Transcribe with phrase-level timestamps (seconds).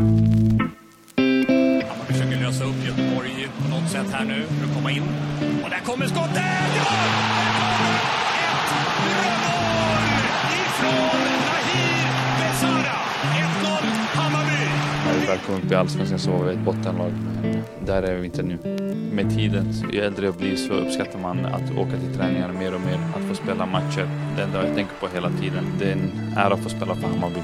[0.00, 0.30] Man
[2.06, 5.02] försöker lösa upp Göteborg på något sätt här nu för att komma in.
[5.64, 6.42] Och där kommer skottet!
[6.76, 6.84] Ja!
[8.40, 8.72] Ett
[9.52, 10.04] mål
[10.66, 12.08] ifrån Nahir
[12.40, 12.94] Besara.
[13.22, 13.28] 1-0
[14.14, 14.66] Hammarby.
[15.26, 17.12] Välkommen upp i Allsvenskan så var vi ett bottenlag.
[17.86, 18.58] Där är vi inte nu.
[19.12, 22.80] Med tiden, ju äldre jag blir så uppskattar man att åka till träningar mer och
[22.80, 22.98] mer.
[23.16, 24.08] Att få spela matcher.
[24.36, 25.64] Det enda jag tänker på hela tiden.
[25.78, 27.40] Det är en ära att få spela för Hammarby.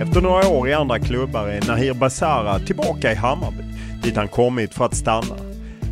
[0.00, 3.62] Efter några år i andra klubbar är Nahir Basara tillbaka i Hammarby,
[4.02, 5.36] dit han kommit för att stanna.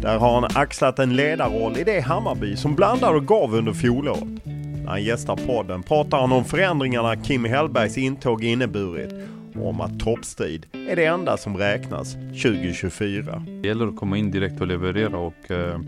[0.03, 4.45] Där har han axlat en ledarroll i det Hammarby som blandade och gav under fjolåret.
[4.45, 9.15] När han gästar podden pratar han om förändringarna Kim Hellbergs intåg inneburit
[9.55, 13.43] och om att toppstrid är det enda som räknas 2024.
[13.63, 15.81] Det gäller att komma in direkt och leverera och eh,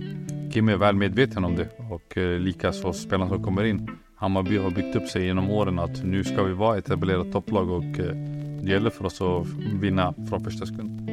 [0.53, 3.91] Kim är väl medveten om det och eh, likaså spelarna som kommer in.
[4.21, 7.71] Hammarby har byggt upp sig genom åren att nu ska vi vara ett etablerat topplag
[7.71, 8.15] och eh,
[8.63, 9.47] det gäller för oss att
[9.81, 11.11] vinna från första sekund.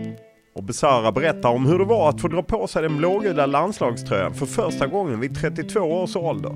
[0.55, 4.33] Och Besara berättar om hur det var att få dra på sig den blågula landslagströjan
[4.33, 6.51] för första gången vid 32 års ålder.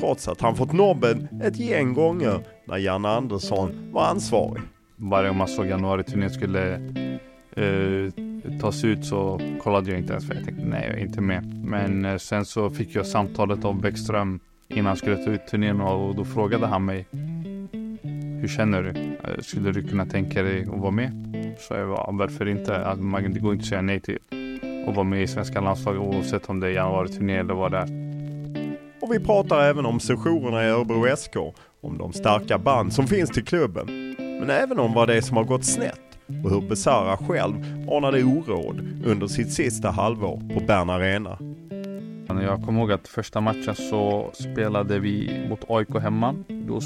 [0.00, 4.62] Trots att han fått nobben ett gäng gånger när Janne Andersson var ansvarig.
[4.96, 6.74] Varje gång man såg januari-turnén skulle
[7.56, 8.12] eh,
[8.60, 11.64] tas ut så kollade jag inte ens för jag tänkte nej jag är inte med.
[11.64, 15.80] Men eh, sen så fick jag samtalet av Bäckström innan han skulle ta ut turnén
[15.80, 17.06] och då frågade han mig
[18.40, 18.88] Hur känner du?
[18.90, 21.12] Eh, skulle du kunna tänka dig att vara med?
[21.58, 22.96] Så jag var varför inte?
[22.98, 24.18] Man, det går inte att säga nej till
[24.88, 28.08] att vara med i svenska landslaget oavsett om det är januari-turné eller vad det är.
[29.00, 31.36] Och vi pratar även om sessionerna i Örebro SK,
[31.80, 33.86] om de starka band som finns till klubben.
[34.18, 36.00] Men även om vad det är som har gått snett
[36.44, 37.54] och hur Besara själv
[37.90, 41.38] anade oråd under sitt sista halvår på Bern Arena.
[42.28, 46.34] Jag kommer ihåg att första matchen så spelade vi mot AIK hemma.
[46.48, 46.80] Då,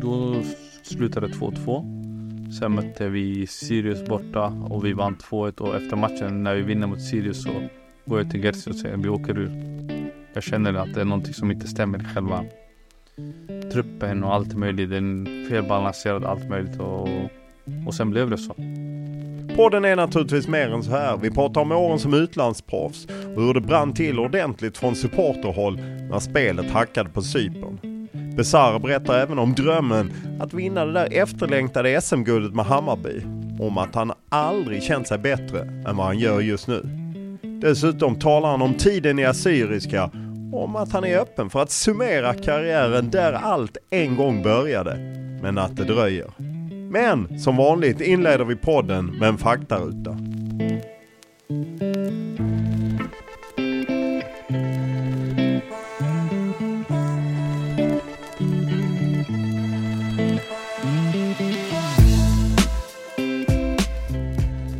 [0.00, 0.42] då
[0.82, 2.10] slutade det 2-2.
[2.58, 6.86] Sen mötte vi Sirius borta och vi vann 2-1 och efter matchen när vi vinner
[6.86, 7.50] mot Sirius så
[8.04, 9.50] går jag till Gerzi och säger vi åker ur.
[10.32, 12.44] Jag känner att det är någonting som inte stämmer i själva
[13.72, 14.90] truppen och allt möjligt.
[14.90, 17.08] Den är felbalanserad allt möjligt och,
[17.86, 18.54] och sen blev det så.
[19.56, 21.16] Podden är naturligtvis mer än så här.
[21.16, 23.06] Vi pratar om åren som utlandsproffs
[23.36, 25.80] och hur det brann till ordentligt från supporterhåll
[26.10, 28.06] när spelet hackade på Cypern.
[28.36, 33.22] Besara berättar även om drömmen att vinna det där efterlängtade SM-guldet med Hammarby.
[33.60, 36.82] Om att han aldrig känt sig bättre än vad han gör just nu.
[37.42, 40.10] Dessutom talar han om tiden i Assyriska
[40.52, 44.96] och om att han är öppen för att summera karriären där allt en gång började.
[45.42, 46.49] Men att det dröjer.
[46.92, 50.10] Men som vanligt inleder vi podden med en faktaruta.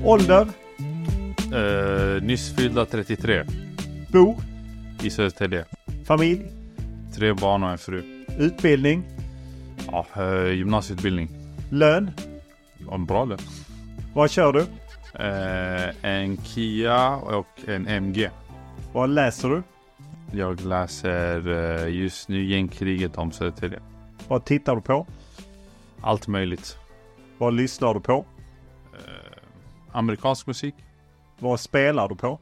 [0.04, 0.46] Ålder?
[1.54, 3.44] Eh, nyss fyllda 33
[4.12, 4.36] Bo?
[5.02, 5.64] i Södertälje.
[6.06, 6.42] Familj?
[7.14, 8.02] Tre barn och en fru.
[8.38, 9.02] Utbildning?
[9.86, 11.39] Ja, eh, gymnasieutbildning.
[11.70, 12.10] Lön?
[12.92, 13.38] En bra lön.
[14.14, 14.60] Vad kör du?
[15.24, 18.30] Eh, en Kia och en MG.
[18.92, 19.62] Vad läser du?
[20.32, 23.80] Jag läser eh, just nu Gängkriget om Södertälje.
[24.28, 25.06] Vad tittar du på?
[26.00, 26.76] Allt möjligt.
[27.38, 28.24] Vad lyssnar du på?
[29.92, 30.74] amerikansk musik.
[31.38, 32.38] Vad spelar du på?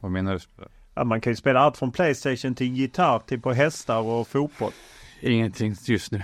[0.00, 0.64] Vad menar du?
[0.94, 4.72] Ja, man kan ju spela allt från Playstation till gitarr till på hästar och fotboll.
[5.20, 6.22] Ingenting just nu.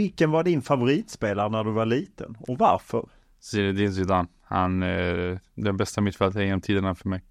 [0.00, 3.08] Vilken var din favoritspelare när du var liten och varför?
[3.40, 4.28] Zinedine Zidane.
[4.42, 7.22] Han är den bästa mittfältaren genom tiderna för mig.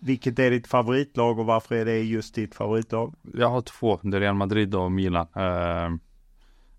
[0.00, 3.14] Vilket är ditt favoritlag och varför är det just ditt favoritlag?
[3.34, 4.00] Jag har två.
[4.02, 5.26] Det är Real Madrid och Milan.
[5.36, 5.98] Uh,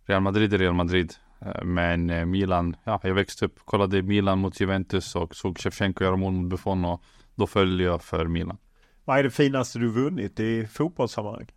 [0.05, 1.13] Real Madrid är Real Madrid.
[1.45, 6.15] Uh, men Milan, ja, jag växte upp, kollade Milan mot Juventus och såg Shevchenko göra
[6.15, 7.03] mål mot Buffon och
[7.35, 8.57] då följde jag för Milan.
[9.05, 11.47] Vad är det finaste du vunnit i fotbollssammanhang?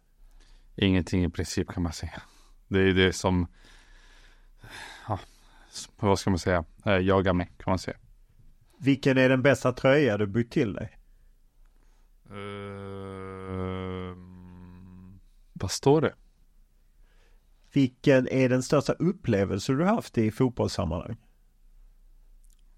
[0.76, 2.22] Ingenting i princip kan man säga.
[2.68, 3.46] Det är det som,
[5.08, 5.18] ja,
[5.96, 7.96] vad ska man säga, jagar mig kan man säga.
[8.78, 10.98] Vilken är den bästa tröja du bytt till dig?
[12.30, 14.16] Uh,
[15.52, 16.14] vad står det?
[17.72, 21.16] Vilken är den största upplevelse du haft i fotbollssammanhang?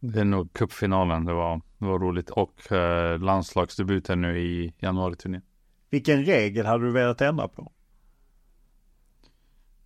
[0.01, 1.25] Det är nog cupfinalen.
[1.25, 2.31] Det var, det var roligt.
[2.31, 5.43] Och eh, landslagsdebuten nu i januari-turnén.
[5.91, 7.73] Vilken regel hade du velat ändra på?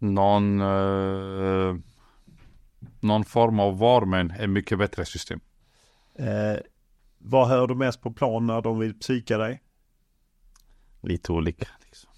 [0.02, 1.76] Någon, eh,
[3.00, 5.40] någon form av VAR, men ett mycket bättre system.
[6.14, 6.56] Eh,
[7.18, 9.62] vad hör du mest på plan när de vill psyka dig?
[11.00, 11.66] Lite olika.
[11.84, 12.10] Liksom.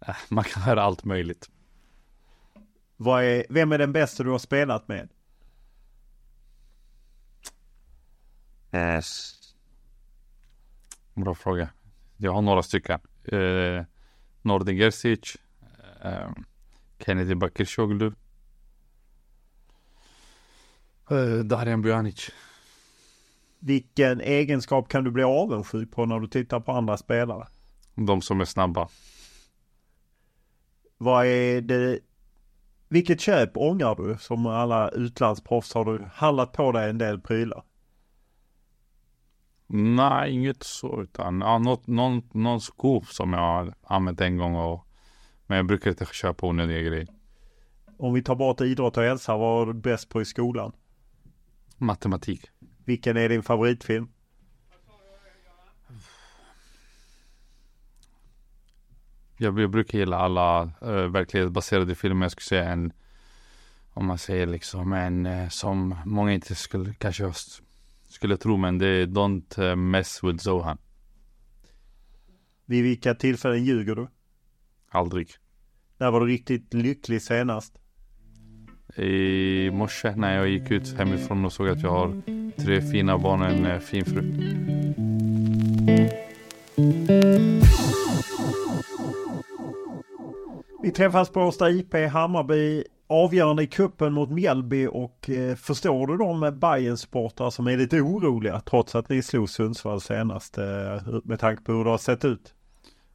[0.00, 1.50] Äh, man kan höra allt möjligt.
[2.96, 5.08] Vad är, vem är den bästa du har spelat med?
[8.72, 9.34] Yes.
[11.14, 11.68] Bra fråga.
[12.16, 13.00] Jag har några stycken.
[13.24, 13.84] Eh,
[14.42, 15.36] Nordin Gerzic.
[16.02, 16.30] Eh,
[16.98, 18.12] Kennedy Bakircioglu.
[21.10, 22.30] Eh, Darijan Bujanic.
[23.58, 27.46] Vilken egenskap kan du bli avundsjuk på när du tittar på andra spelare?
[27.94, 28.88] De som är snabba.
[30.98, 31.98] Vad är det?
[32.88, 34.16] Vilket köp ångrar du?
[34.18, 37.64] Som alla utlandsproffs har du handlat på dig en del prylar?
[39.66, 44.54] Nej, inget så utan ja, något, någon, någon sko som jag har använt en gång
[44.54, 44.85] och
[45.46, 47.08] men jag brukar inte köpa onödiga grejer.
[47.98, 50.72] Om vi tar bort idrott och hälsa, vad var du bäst på i skolan?
[51.76, 52.50] Matematik.
[52.84, 54.08] Vilken är din favoritfilm?
[59.36, 62.24] Jag, jag brukar gilla alla uh, verklighetsbaserade filmer.
[62.24, 62.92] Jag skulle säga en,
[63.92, 67.32] om man säger liksom en uh, som många inte skulle kanske
[68.08, 70.78] skulle tro, men det är Don't uh, mess with Zohan.
[72.64, 74.08] Vid vilka tillfällen ljuger du?
[74.96, 75.28] Aldrig.
[75.98, 77.78] När var du riktigt lycklig senast?
[78.96, 82.22] I morse när jag gick ut hemifrån och såg att jag har
[82.56, 84.22] tre fina barn och en fin fru.
[90.82, 96.16] Vi träffas på Årsta IP Hammarby avgörande i kuppen mot Mjällby och eh, förstår du
[96.16, 100.64] de bayern sportare som är lite oroliga trots att ni slog Sundsvall senast eh,
[101.24, 102.54] med tanke på hur det har sett ut?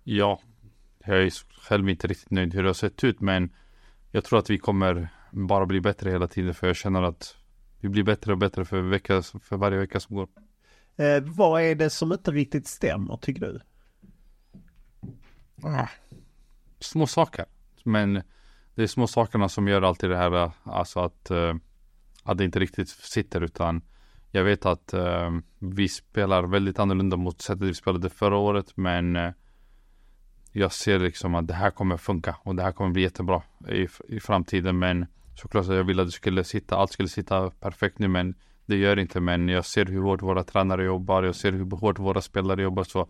[0.04, 0.40] Ja,
[1.06, 1.32] jag är
[1.62, 3.50] själv inte riktigt nöjd hur det har sett ut men
[4.12, 7.36] jag tror att vi kommer bara bli bättre hela tiden för jag känner att
[7.80, 10.28] vi blir bättre och bättre för, vecka, för varje vecka som går.
[10.96, 13.62] Eh, vad är det som inte riktigt stämmer tycker du?
[15.64, 15.88] Ah,
[16.80, 17.46] små saker.
[17.84, 18.14] Men
[18.76, 21.56] det är små sakerna som gör alltid det här, alltså att, uh,
[22.24, 23.82] att det inte riktigt sitter utan
[24.32, 29.16] jag vet att uh, vi spelar väldigt annorlunda mot sättet vi spelade förra året men
[29.16, 29.32] uh,
[30.52, 33.88] jag ser liksom att det här kommer funka och det här kommer bli jättebra i,
[34.08, 35.06] i framtiden men
[35.36, 38.76] såklart att jag ville att det skulle sitta, allt skulle sitta perfekt nu men det
[38.76, 42.22] gör inte men jag ser hur hårt våra tränare jobbar, jag ser hur hårt våra
[42.22, 43.08] spelare jobbar så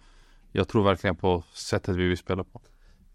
[0.51, 2.61] jag tror verkligen på sättet vi vill spela på.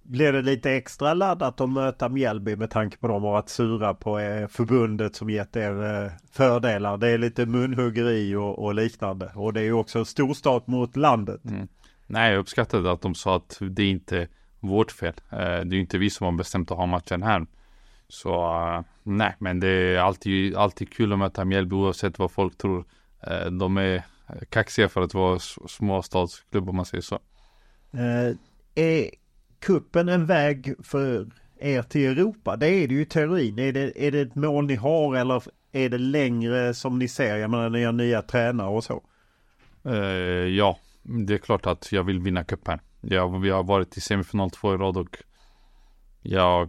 [0.02, 3.48] Blir det lite extra laddat att möta Mjällby med tanke på att de har varit
[3.48, 4.18] sura på
[4.50, 6.96] förbundet som gett er eh, fördelar?
[6.96, 11.44] Det är lite munhuggeri och, och liknande och det är ju också storstad mot landet.
[11.44, 11.68] Mm.
[12.06, 14.28] Nej, jag uppskattade att de sa att det är inte
[14.60, 15.14] vårt fel.
[15.30, 17.46] Eh, det är inte vi som har bestämt att ha matchen här.
[18.08, 22.58] Så uh, nej, men det är alltid, alltid kul att möta Mjällby oavsett vad folk
[22.58, 22.84] tror.
[23.30, 24.02] Uh, de är
[24.50, 27.18] kaxiga för att vara småstadsklubb om man säger så.
[28.74, 29.10] Är
[29.60, 31.26] kuppen en väg för
[31.60, 32.56] er till Europa?
[32.56, 33.58] Det är det ju i teorin.
[33.58, 37.36] Är det, är det ett mål ni har eller är det längre som ni ser?
[37.36, 39.02] Jag menar ni har nya tränare och så.
[40.56, 42.78] ja, det är klart att jag vill vinna cupen.
[43.00, 45.16] Jag, vi har varit i semifinal två i rad och
[46.22, 46.68] jag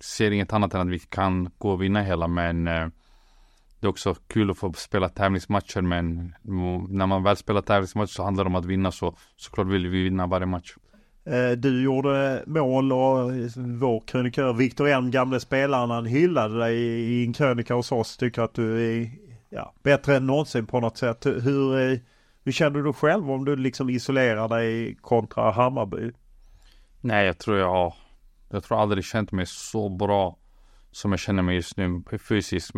[0.00, 2.86] ser inget annat än att vi kan gå och vinna hela men eh,
[3.80, 6.34] det är också kul att få spela tävlingsmatcher men
[6.88, 10.02] när man väl spelar tävlingsmatcher så handlar det om att vinna så såklart vill vi
[10.02, 10.74] vinna varje match.
[11.24, 16.76] Eh, du gjorde mål och eh, vår krönikör Viktor Elm, gamle spelaren, han hyllade dig
[16.78, 18.16] i en krönika hos oss.
[18.16, 19.10] Tycker att du är
[19.50, 21.26] ja, bättre än någonsin på något sätt.
[21.26, 22.00] Hur,
[22.44, 26.10] hur känner du själv om du liksom isolerar dig kontra Hammarby?
[27.00, 27.94] Nej, jag tror jag har,
[28.48, 30.36] jag tror aldrig känt mig så bra
[30.90, 32.72] som jag känner mig just nu fysiskt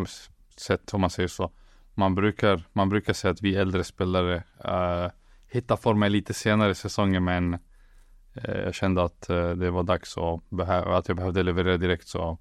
[0.56, 1.50] sett om man säger så.
[1.94, 5.10] Man brukar, man brukar säga att vi äldre spelare uh,
[5.48, 10.16] hittar formen lite senare i säsongen men uh, jag kände att uh, det var dags
[10.16, 12.38] och att jag behövde leverera direkt så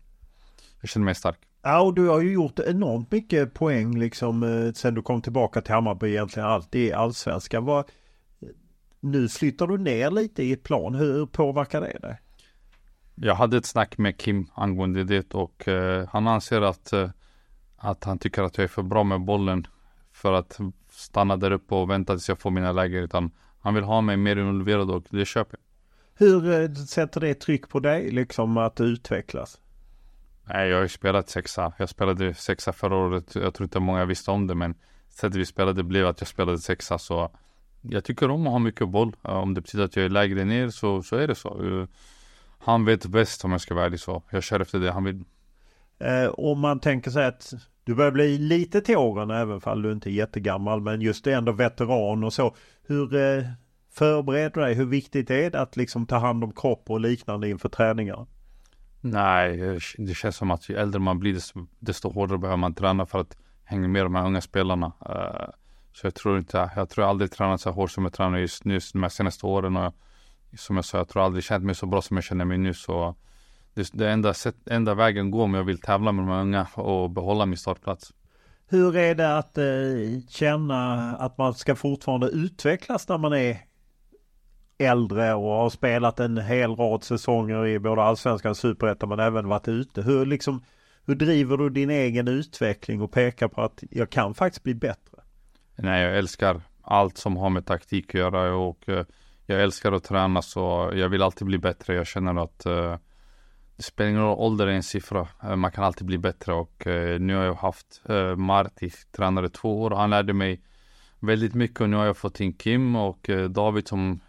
[0.81, 1.39] jag känner mig stark.
[1.65, 5.61] Ja, och du har ju gjort enormt mycket poäng liksom eh, sen du kom tillbaka
[5.61, 7.65] till Hammarby egentligen alltid i allsvenskan.
[7.65, 7.85] Vad,
[8.99, 10.95] nu flyttar du ner lite i ett plan.
[10.95, 12.19] Hur påverkar det dig?
[13.15, 17.09] Jag hade ett snack med Kim angående det och uh, han anser att, uh,
[17.77, 19.67] att han tycker att jag är för bra med bollen
[20.11, 20.59] för att
[20.91, 23.01] stanna där uppe och vänta tills jag får mina läger.
[23.01, 26.27] Utan han vill ha mig mer involverad och det köper jag.
[26.27, 29.59] Hur uh, sätter det tryck på dig liksom att utvecklas?
[30.45, 31.73] Nej, jag har ju spelat sexa.
[31.77, 33.35] Jag spelade sexa förra året.
[33.35, 34.75] Jag tror inte många visste om det, men
[35.09, 36.97] sättet vi spelade blev att jag spelade sexa.
[36.97, 37.31] Så
[37.81, 39.15] jag tycker om att ha mycket boll.
[39.21, 41.79] Om det betyder att jag är lägre ner så, så är det så.
[41.79, 41.87] Eh,
[42.59, 44.23] han vet bäst om jag ska vara ärlig så.
[44.29, 45.23] Jag kör efter det han vill.
[45.99, 49.91] Eh, om man tänker sig att du börjar bli lite till åren även fall du
[49.91, 50.81] inte är jättegammal.
[50.81, 52.55] Men just det ändå veteran och så.
[52.83, 53.43] Hur eh,
[53.91, 54.73] förbereder du dig?
[54.73, 58.25] Hur viktigt är det att liksom ta hand om kropp och liknande inför träningar?
[59.05, 59.57] Nej,
[59.97, 63.19] det känns som att ju äldre man blir desto, desto hårdare behöver man träna för
[63.19, 64.85] att hänga med de här unga spelarna.
[65.09, 65.49] Uh,
[65.93, 68.79] så jag tror inte, jag tror aldrig tränat så hårt som jag tränar just nu
[68.93, 69.77] de här senaste åren.
[69.77, 69.93] Och
[70.57, 72.73] som jag sa, jag tror aldrig känt mig så bra som jag känner mig nu.
[72.73, 73.15] Så
[73.73, 76.67] det, det enda, sätt, enda vägen går om jag vill tävla med de här unga
[76.75, 78.13] och behålla min startplats.
[78.67, 79.65] Hur är det att eh,
[80.29, 83.57] känna att man ska fortfarande utvecklas när man är
[84.77, 89.47] äldre och har spelat en hel rad säsonger i både allsvenskan och superettan men även
[89.47, 90.01] varit ute.
[90.01, 90.61] Hur liksom
[91.05, 95.17] hur driver du din egen utveckling och pekar på att jag kan faktiskt bli bättre?
[95.75, 99.05] Nej, jag älskar allt som har med taktik att göra och eh,
[99.45, 101.95] jag älskar att träna så jag vill alltid bli bättre.
[101.95, 102.97] Jag känner att eh,
[103.75, 105.27] det spelar ingen roll, ålder är en siffra.
[105.43, 106.83] Eh, man kan alltid bli bättre och
[107.19, 108.01] nu har jag haft
[108.37, 110.61] Marti, tränare två år och han lärde mig
[111.19, 114.19] väldigt mycket och nu har jag fått in Kim och David som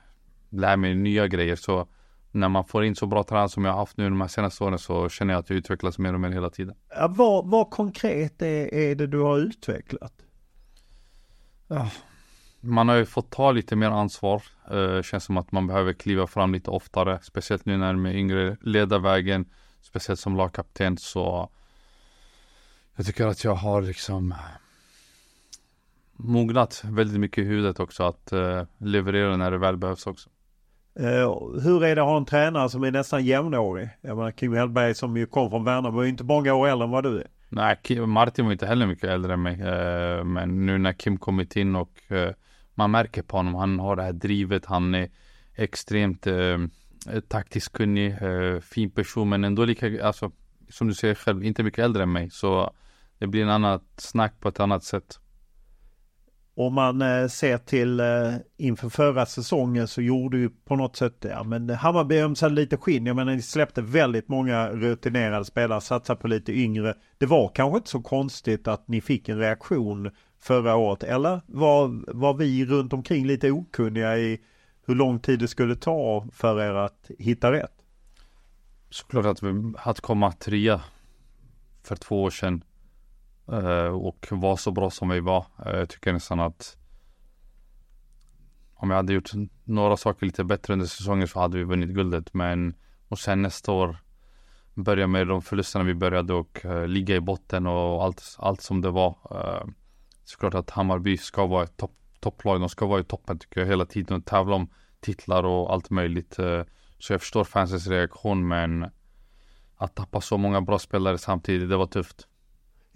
[0.55, 1.57] lär mig nya grejer.
[1.57, 1.87] Så
[2.31, 4.65] när man får in så bra tränare som jag har haft nu de här senaste
[4.65, 6.75] åren så känner jag att jag utvecklas mer och mer hela tiden.
[6.89, 10.13] Ja, vad, vad konkret är, är det du har utvecklat?
[11.69, 11.91] Ja,
[12.61, 14.43] man har ju fått ta lite mer ansvar.
[14.73, 17.19] Uh, känns som att man behöver kliva fram lite oftare.
[17.23, 19.45] Speciellt nu när de är yngre, leda vägen.
[19.83, 21.51] Speciellt som lagkapten så
[22.97, 24.35] jag tycker att jag har liksom
[26.13, 30.31] mognat väldigt mycket i huvudet också att uh, leverera när det väl behövs också.
[31.01, 33.89] Uh, hur är det att ha en tränare som är nästan jämnårig?
[34.01, 36.91] Jag menar Kim Hellberg som ju kom från Värnamo är inte många år äldre än
[36.91, 37.27] vad du är.
[37.49, 39.55] Nej, Kim, Martin var inte heller mycket äldre än mig.
[39.55, 42.29] Uh, men nu när Kim kommit in och uh,
[42.75, 45.09] man märker på honom, han har det här drivet, han är
[45.55, 46.27] extremt
[47.29, 48.15] taktiskt kunnig,
[48.63, 50.33] fin person men ändå lika, alltså
[50.69, 52.31] som du säger själv, inte mycket äldre än mig.
[52.31, 52.75] Så
[53.19, 55.21] det blir en annat snack på ett annat sätt.
[56.57, 61.27] Om man eh, ser till eh, inför förra säsongen så gjorde ju på något sätt,
[61.31, 63.07] ja men Hammarby ömsade lite skinn.
[63.07, 66.95] Jag menar ni släppte väldigt många rutinerade spelare, satsade på lite yngre.
[67.19, 72.13] Det var kanske inte så konstigt att ni fick en reaktion förra året, eller var,
[72.15, 74.41] var vi runt omkring lite okunniga i
[74.87, 77.73] hur lång tid det skulle ta för er att hitta rätt?
[78.91, 80.81] Såklart att, vi, att komma trea
[81.83, 82.65] för två år sedan
[83.53, 85.47] Eh, och var så bra som vi var.
[85.67, 86.77] Eh, jag tycker nästan att
[88.75, 89.31] om jag hade gjort
[89.65, 92.35] några saker lite bättre under säsongen så hade vi vunnit guldet.
[92.35, 92.75] Men
[93.09, 93.97] och sen nästa år
[94.75, 98.81] börja med de förlusterna vi började och uh, ligga i botten och allt, allt som
[98.81, 99.17] det var.
[99.31, 99.71] Uh,
[100.25, 102.61] såklart att Hammarby ska vara ett topp, topplag.
[102.61, 104.69] De ska vara i toppen tycker jag hela tiden och tävla om
[105.01, 106.39] titlar och allt möjligt.
[106.39, 106.63] Uh,
[106.99, 108.91] så jag förstår fansens reaktion men
[109.77, 112.29] att tappa så många bra spelare samtidigt, det var tufft.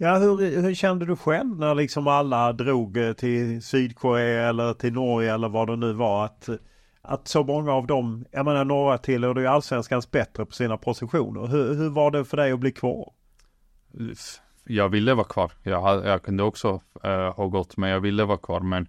[0.01, 4.93] Ja, hur, hur kände du själv när liksom alla drog eh, till Sydkorea eller till
[4.93, 6.25] Norge eller vad det nu var?
[6.25, 6.49] Att,
[7.01, 11.47] att så många av dem, jag menar några tillhörde ju allsvenskans bättre på sina positioner.
[11.47, 13.13] Hur, hur var det för dig att bli kvar?
[14.63, 15.51] Jag ville vara kvar.
[15.63, 18.59] Jag, jag kunde också äh, ha gått, men jag ville vara kvar.
[18.59, 18.87] Men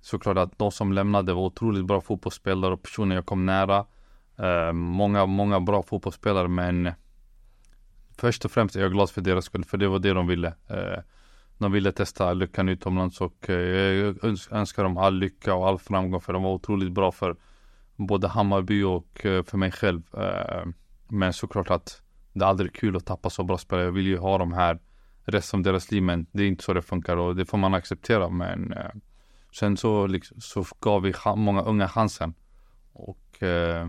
[0.00, 3.84] såklart att de som lämnade var otroligt bra fotbollsspelare och personer jag kom nära.
[4.38, 6.92] Äh, många, många bra fotbollsspelare, men
[8.20, 10.48] först och främst är jag glad för deras skull, för det var det de ville.
[10.68, 11.02] Eh,
[11.58, 14.16] de ville testa lyckan utomlands och eh, jag
[14.50, 17.36] önskar dem all lycka och all framgång för de var otroligt bra för
[17.96, 20.02] både Hammarby och eh, för mig själv.
[21.08, 23.84] Men såklart att det är aldrig kul att tappa så bra spelare.
[23.84, 24.78] Jag vill ju ha dem här
[25.24, 26.02] resten av deras liv.
[26.02, 28.28] Men det är inte så det funkar och det får man acceptera.
[28.28, 28.74] Men
[29.52, 32.34] sen så, liksom, så gav vi många unga chansen.
[32.92, 33.88] Och eh,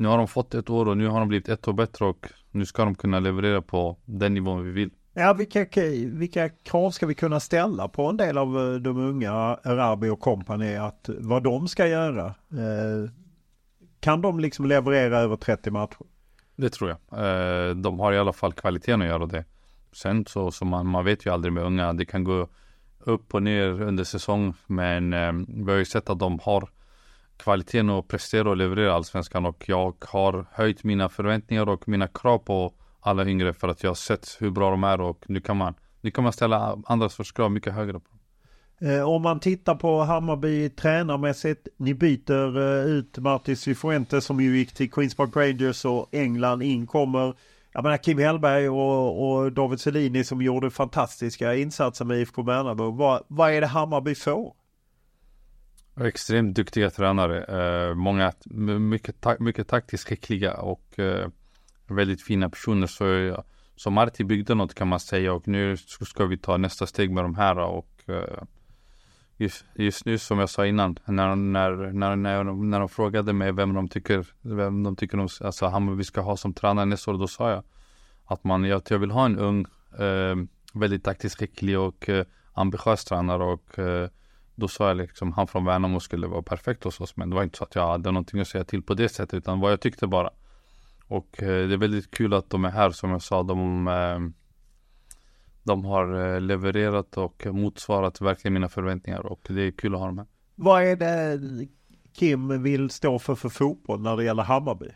[0.00, 2.26] nu har de fått ett år och nu har de blivit ett år bättre och
[2.50, 4.90] nu ska de kunna leverera på den nivån vi vill.
[5.14, 5.66] Ja, vilka,
[6.06, 10.20] vilka krav ska vi kunna ställa på en del av eh, de unga Arabi och
[10.20, 12.26] kompani att vad de ska göra?
[12.26, 13.10] Eh,
[14.00, 16.06] kan de liksom leverera över 30 matcher?
[16.56, 16.98] Det tror jag.
[17.18, 19.44] Eh, de har i alla fall kvaliteten att göra det.
[19.92, 21.92] Sen så, så man, man vet ju aldrig med unga.
[21.92, 22.48] Det kan gå
[22.98, 24.54] upp och ner under säsong.
[24.66, 26.68] Men eh, vi har ju sett att de har
[27.42, 29.46] kvaliteten och prestera och leverera allsvenskan.
[29.46, 33.90] Och jag har höjt mina förväntningar och mina krav på alla yngre för att jag
[33.90, 37.14] har sett hur bra de är och nu kan man, nu kan man ställa andras
[37.14, 38.10] förskrav mycket högre på
[38.86, 41.68] eh, om man tittar på Hammarby tränarmässigt.
[41.76, 46.62] Ni byter eh, ut Martis Cifuentes som ju gick till Queens Park Rangers och England
[46.62, 47.34] in kommer
[47.72, 52.90] jag menar Kim Hellberg och, och David Selini som gjorde fantastiska insatser med IFK Värnamo.
[52.90, 54.54] Vad, vad är det Hammarby får?
[56.04, 57.44] Extremt duktiga tränare.
[57.44, 58.32] Eh, många,
[58.78, 61.28] mycket, ta mycket taktiskt skickliga och eh,
[61.86, 62.86] väldigt fina personer.
[62.86, 63.44] Så,
[63.76, 67.24] så Marti byggde något kan man säga och nu ska vi ta nästa steg med
[67.24, 68.42] de här och eh,
[69.36, 73.52] just, just nu som jag sa innan, när, när, när, när, när de frågade mig
[73.52, 77.18] vem de tycker, vem de tycker de, alltså Hammarby ska ha som tränare nästa år,
[77.18, 77.62] då sa jag
[78.24, 79.66] att man, jag, jag vill ha en ung,
[79.98, 80.36] eh,
[80.74, 84.08] väldigt taktiskt skicklig och eh, ambitiös tränare och eh,
[84.60, 87.42] då sa jag liksom han från Värnamo skulle vara perfekt hos oss men det var
[87.42, 89.80] inte så att jag hade någonting att säga till på det sättet utan vad jag
[89.80, 90.30] tyckte bara.
[91.06, 94.18] Och eh, det är väldigt kul att de är här som jag sa, de eh,
[95.62, 100.06] de har eh, levererat och motsvarat verkligen mina förväntningar och det är kul att ha
[100.06, 100.26] dem här.
[100.54, 101.40] Vad är det
[102.12, 104.90] Kim vill stå för för fotboll när det gäller Hammarby?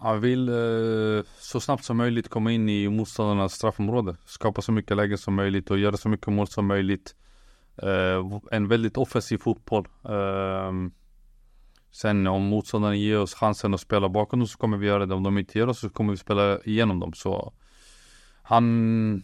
[0.00, 4.16] Han vill eh, så snabbt som möjligt komma in i motståndarnas straffområde.
[4.26, 7.14] Skapa så mycket lägen som möjligt och göra så mycket mål som möjligt.
[7.82, 9.88] Eh, en väldigt offensiv fotboll.
[10.08, 10.92] Ehm,
[11.90, 15.14] sen om motståndarna ger oss chansen att spela bakom dem så kommer vi göra det.
[15.14, 17.12] Om de inte ger oss så kommer vi spela igenom dem.
[17.12, 17.52] Så
[18.42, 19.22] han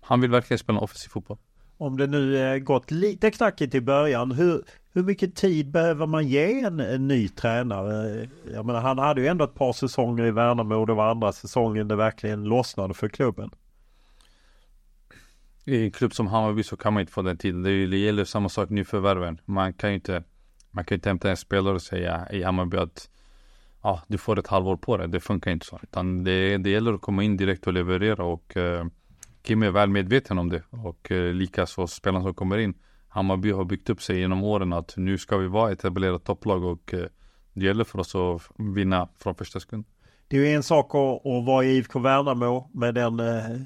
[0.00, 1.38] han vill verkligen spela offensiv fotboll.
[1.78, 6.28] Om det nu eh, gått lite knackigt i början, hur, hur mycket tid behöver man
[6.28, 8.28] ge en, en ny tränare?
[8.52, 11.32] Jag menar, han hade ju ändå ett par säsonger i Värnamo och det var andra
[11.32, 13.50] säsongen det verkligen lossnade för klubben.
[15.70, 17.62] I en klubb som Hammarby så kan man inte få den tiden.
[17.62, 19.40] Det gäller samma sak nyförvärven.
[19.44, 20.22] Man kan ju inte,
[20.70, 23.10] man kan inte hämta en spelare och säga i Hammarby att
[23.82, 25.08] ja, du får ett halvår på dig.
[25.08, 25.80] Det funkar inte så.
[25.82, 28.84] Utan det, det gäller att komma in direkt och leverera och eh,
[29.42, 32.74] Kim är väl medveten om det och eh, likaså spelarna som kommer in.
[33.08, 36.94] Hammarby har byggt upp sig genom åren att nu ska vi vara etablerat topplag och
[36.94, 37.06] eh,
[37.52, 38.42] det gäller för oss att
[38.76, 39.84] vinna från första sekund.
[40.28, 43.60] Det är ju en sak att, att vara i IFK Värnamo med den, eh,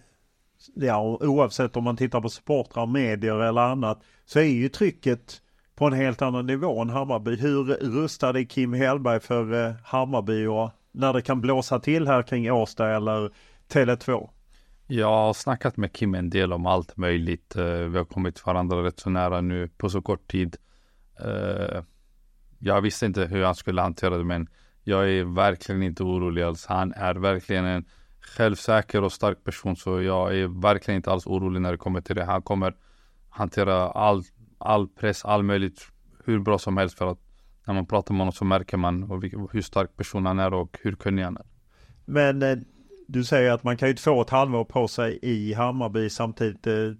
[0.75, 5.41] ja oavsett om man tittar på supportrar, medier eller annat, så är ju trycket
[5.77, 7.37] på en helt annan nivå än Hammarby.
[7.37, 12.23] Hur rustad är Kim Hellberg för eh, Hammarby och när det kan blåsa till här
[12.23, 13.31] kring Årsta eller
[13.73, 14.29] Tele2?
[14.87, 17.57] Jag har snackat med Kim en del om allt möjligt.
[17.57, 20.57] Eh, vi har kommit varandra rätt så nära nu på så kort tid.
[21.21, 21.83] Eh,
[22.59, 24.49] jag visste inte hur han skulle hantera det men
[24.83, 26.67] jag är verkligen inte orolig alls.
[26.67, 27.85] Han är verkligen en
[28.27, 32.17] självsäker och stark person så jag är verkligen inte alls orolig när det kommer till
[32.17, 32.25] det.
[32.25, 32.75] Han kommer
[33.29, 34.23] hantera all,
[34.59, 35.89] all press, all möjligt
[36.25, 37.19] hur bra som helst för att
[37.67, 39.03] när man pratar med honom så märker man
[39.53, 41.47] hur stark person han är och hur kunnig han är.
[42.05, 42.59] Men eh,
[43.07, 46.63] du säger att man kan ju inte få ett halvår på sig i Hammarby samtidigt.
[46.63, 46.97] Det,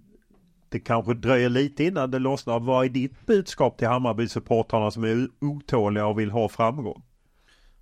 [0.69, 2.59] det kanske dröjer lite innan det lossnar.
[2.59, 7.03] Vad är ditt budskap till Hammarby-supportrarna som är otåliga och vill ha framgång?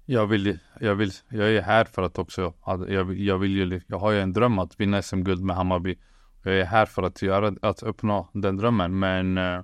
[0.05, 2.53] Jag vill, jag vill, jag är här för att också,
[2.87, 5.97] jag, jag vill ju, jag har ju en dröm att vinna SM-guld med Hammarby.
[6.43, 9.61] Jag är här för att göra, att uppnå den drömmen men eh,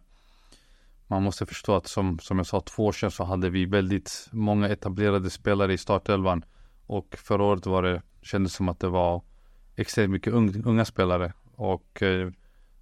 [1.08, 4.28] man måste förstå att som, som jag sa två år sedan så hade vi väldigt
[4.32, 6.46] många etablerade spelare i startelvan
[6.86, 9.22] och förra året var det kändes som att det var
[9.76, 10.34] extremt mycket
[10.66, 12.30] unga spelare och eh,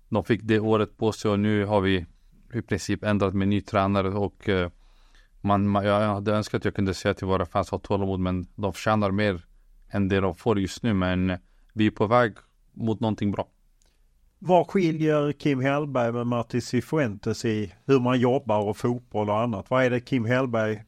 [0.10, 2.06] de fick det året på sig och nu har vi
[2.54, 4.70] i princip ändrat med ny tränare och eh,
[5.42, 8.48] man, man, jag hade önskat att jag kunde säga till våra fans ha tålamod men
[8.56, 9.46] de förtjänar mer
[9.90, 11.38] än det de får just nu men
[11.74, 12.34] vi är på väg
[12.74, 13.48] mot någonting bra.
[14.40, 19.70] Vad skiljer Kim Hellberg med Martin Cifuentes i hur man jobbar och fotboll och annat?
[19.70, 20.84] Vad är det Kim Hellberg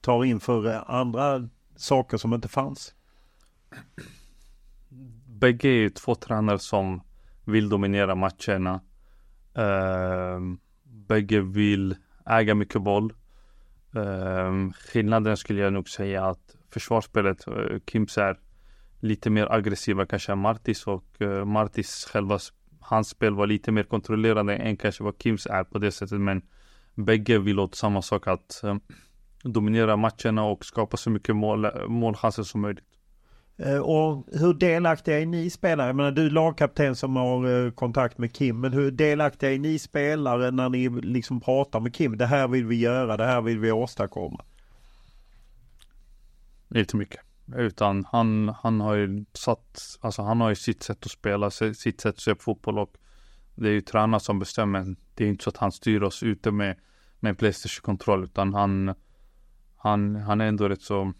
[0.00, 2.94] tar in för andra saker som inte fanns?
[5.26, 7.00] Bägge är två tränare som
[7.44, 8.80] vill dominera matcherna.
[9.58, 11.96] Uh, bägge vill
[12.26, 13.12] äga mycket boll.
[13.94, 18.38] Ehm, skillnaden skulle jag nog säga att försvarsspelet, eh, uh, Kims är
[19.00, 22.38] lite mer aggressiva kanske än Martis och uh, Martis själva
[22.80, 26.42] hans spel var lite mer kontrollerande än kanske vad Kims är på det sättet men
[26.94, 28.76] bägge vill åt samma sak att eh,
[29.42, 32.84] dominera matcherna och skapa så mycket mål, målchanser som möjligt.
[33.58, 35.86] Eh, och hur delaktiga är ni spelare?
[35.86, 38.60] Jag menar du är lagkapten som har eh, kontakt med Kim.
[38.60, 42.18] Men hur delaktiga är ni spelare när ni liksom pratar med Kim?
[42.18, 44.44] Det här vill vi göra, det här vill vi åstadkomma.
[46.74, 47.20] Inte mycket.
[47.56, 52.00] Utan han, han har ju satt, alltså han har ju sitt sätt att spela, sitt
[52.00, 52.94] sätt att se på fotboll och
[53.54, 54.96] det är ju tränaren som bestämmer.
[55.14, 56.76] Det är inte så att han styr oss ute med,
[57.20, 58.94] med Playstation-kontroll utan han,
[59.76, 61.12] han, han är ändå rätt så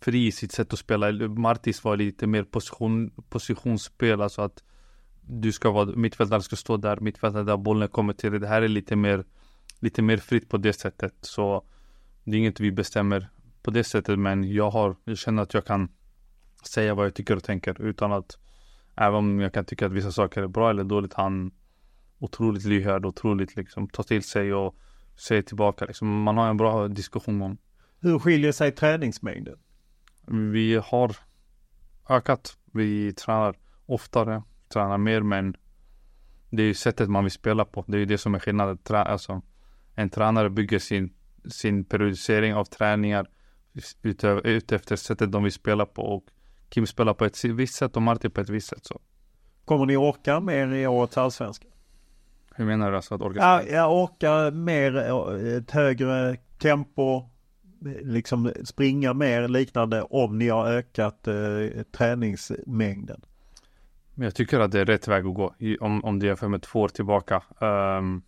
[0.00, 1.28] fri i sitt sätt att spela.
[1.28, 4.62] Martis var lite mer position, positionsspel, alltså att
[5.20, 8.40] du ska vara, mittfältaren ska stå där, mittfältaren där bollen kommer till dig.
[8.40, 9.24] Det här är lite mer,
[9.80, 11.14] lite mer fritt på det sättet.
[11.20, 11.64] Så
[12.24, 13.28] det är inget vi bestämmer
[13.62, 15.88] på det sättet, men jag har, jag känner att jag kan
[16.66, 18.38] säga vad jag tycker och tänker utan att,
[18.96, 21.52] även om jag kan tycka att vissa saker är bra eller dåligt, han
[22.18, 24.76] otroligt lyhörd, otroligt liksom tar till sig och
[25.16, 26.22] säger tillbaka liksom.
[26.22, 27.58] Man har en bra diskussion om.
[28.00, 29.58] Hur skiljer sig träningsmängden?
[30.26, 31.16] Vi har
[32.08, 32.56] ökat.
[32.72, 33.56] Vi tränar
[33.86, 35.56] oftare, tränar mer men
[36.50, 37.84] det är ju sättet man vill spela på.
[37.86, 38.78] Det är ju det som är skillnaden.
[38.78, 39.42] Trä, alltså,
[39.94, 41.14] en tränare bygger sin,
[41.50, 43.26] sin periodisering av träningar
[44.44, 46.24] utefter sättet de vill spela på och
[46.68, 48.86] Kim spelar på ett visst sätt och Martin på ett visst sätt.
[48.86, 49.00] Så.
[49.64, 51.68] Kommer ni orka mer i årets allsvenska?
[52.54, 53.38] Hur menar du alltså att orka?
[53.40, 54.96] Ja, jag orkar mer,
[55.58, 57.30] ett högre tempo,
[58.02, 63.20] liksom springa mer liknande om ni har ökat eh, träningsmängden?
[64.14, 66.62] Jag tycker att det är rätt väg att gå om, om det är för med
[66.62, 67.42] två år tillbaka.
[67.58, 68.22] Um,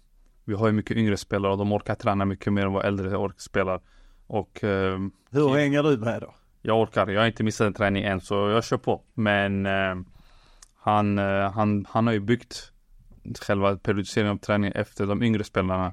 [0.45, 3.17] vi har ju mycket yngre spelare och de orkar träna mycket mer än vad äldre
[3.17, 3.81] orkar spelar.
[4.27, 6.35] Och, um, Hur hänger du med då?
[6.63, 7.07] Jag orkar.
[7.09, 9.03] Jag har inte missat en träning än så jag kör på.
[9.15, 10.03] Men uh,
[10.79, 12.73] han, uh, han, han har ju byggt
[13.41, 15.93] själva periodiseringen av träningen efter de yngre spelarna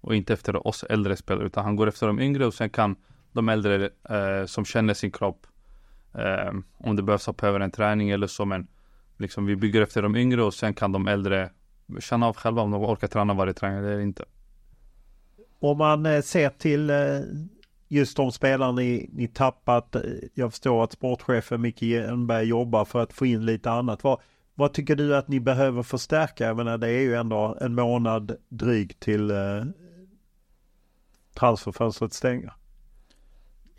[0.00, 2.96] och inte efter oss äldre spelare utan han går efter de yngre och sen kan
[3.32, 5.46] de äldre eh, som känner sin kropp
[6.14, 8.66] eh, om det behövs hoppa över en träning eller så men
[9.16, 11.50] liksom vi bygger efter de yngre och sen kan de äldre
[12.00, 14.24] känna av själva om de orkar träna varje träning eller inte.
[15.60, 16.96] Om man eh, ser till eh,
[17.88, 19.94] just de spelarna ni, ni tappat.
[19.94, 20.02] Eh,
[20.34, 24.04] jag förstår att sportchefen Micke Hjelmberg jobbar för att få in lite annat.
[24.04, 24.20] Vad,
[24.54, 26.46] vad tycker du att ni behöver förstärka?
[26.46, 29.30] Jag menar det är ju ändå en månad drygt till
[31.38, 32.52] transferfönstret stänger?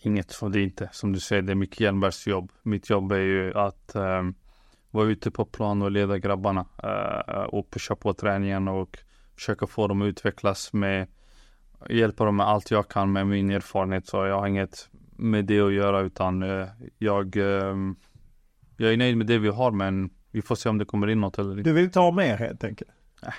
[0.02, 0.90] Inget, för det inte.
[0.92, 2.52] Som du säger, det är Micke Hjelmbergs jobb.
[2.64, 4.36] Mitt jobb är ju att um,
[4.92, 9.00] vara ute på plan och leda grabbarna uh, och pusha på träningen och
[9.36, 11.08] försöka få dem att utvecklas med
[11.90, 14.08] hjälpa dem med allt jag kan med min erfarenhet.
[14.08, 16.68] Så jag har inget med det att göra utan uh,
[16.98, 17.96] jag, um,
[18.78, 21.22] jag är nöjd med det vi har men vi får se om det kommer in
[21.22, 21.70] något eller inte.
[21.70, 22.92] Du vill ha mer helt enkelt?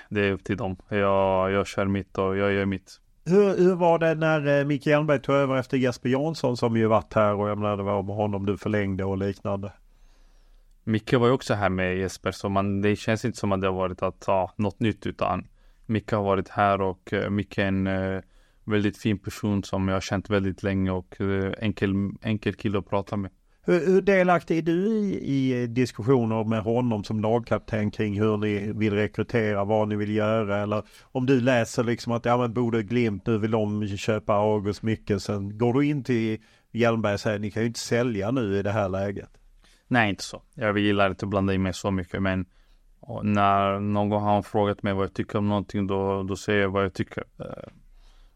[0.09, 0.75] Det är upp till dem.
[0.89, 3.01] Jag, jag kör mitt och jag gör mitt.
[3.25, 6.87] Hur, hur var det när eh, Micke Hjelmberg tog över efter Jesper Jansson som ju
[6.87, 9.73] varit här och jag menar det var med honom du förlängde och liknande?
[10.83, 13.67] Micke var ju också här med Jesper så man, det känns inte som att det
[13.67, 15.47] har varit att ta något nytt utan
[15.85, 18.21] Micke har varit här och uh, Micke är en uh,
[18.63, 22.89] väldigt fin person som jag har känt väldigt länge och uh, enkel, enkel kille att
[22.89, 23.31] prata med.
[23.71, 28.73] Hur, hur delaktig är du i, i, diskussioner med honom som lagkapten kring hur ni
[28.73, 32.83] vill rekrytera, vad ni vill göra eller om du läser liksom att ja men Bode
[32.83, 35.57] Glimt nu vill de köpa August Mikkelsen.
[35.57, 36.37] Går du in till
[36.71, 39.29] Hjelmberg och säger ni kan ju inte sälja nu i det här läget?
[39.87, 40.41] Nej inte så.
[40.53, 42.45] Jag gillar inte att blanda in mig så mycket men
[43.23, 46.69] när någon gång har frågat mig vad jag tycker om någonting då, då säger jag
[46.69, 47.23] vad jag tycker.
[47.39, 47.69] Eh,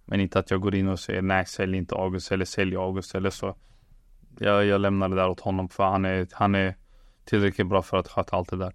[0.06, 3.16] men inte att jag går in och säger nej sälj inte August eller sälj August
[3.16, 3.56] eller så
[4.40, 6.76] jag, jag lämnar det där åt honom för han är, han är
[7.26, 8.74] tillräckligt bra för att sköta allt det där.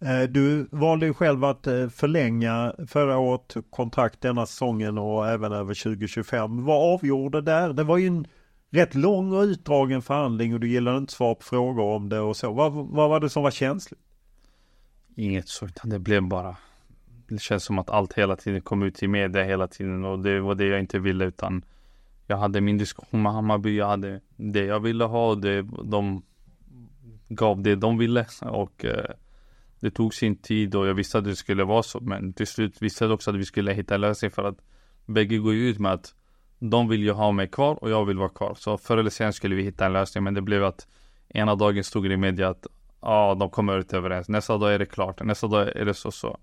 [0.00, 5.52] Eh, du valde ju själv att eh, förlänga förra året kontrakt denna säsongen och även
[5.52, 6.64] över 2025.
[6.64, 7.72] Vad avgjorde där?
[7.72, 8.26] Det var ju en
[8.70, 12.36] rätt lång och utdragen förhandling och du gillade inte svar på frågor om det och
[12.36, 12.52] så.
[12.52, 14.00] Vad, vad var det som var känsligt?
[15.16, 16.56] Inget så, utan det blev bara
[17.28, 20.40] Det känns som att allt hela tiden kom ut i media hela tiden och det
[20.40, 21.64] var det jag inte ville utan
[22.28, 26.22] jag hade min diskussion med Hammarby, jag hade det jag ville ha och det, de
[27.28, 29.10] gav det de ville och eh,
[29.80, 32.82] det tog sin tid och jag visste att det skulle vara så men till slut
[32.82, 34.58] visste jag också att vi skulle hitta en lösning för att
[35.06, 36.14] bägge går ju ut med att
[36.58, 39.32] de vill ju ha mig kvar och jag vill vara kvar så förr eller senare
[39.32, 40.86] skulle vi hitta en lösning men det blev att
[41.28, 42.66] ena dagen stod det i media att
[43.00, 44.28] ja, de kommer inte överens.
[44.28, 45.24] Nästa dag är det klart.
[45.24, 46.38] Nästa dag är det så så.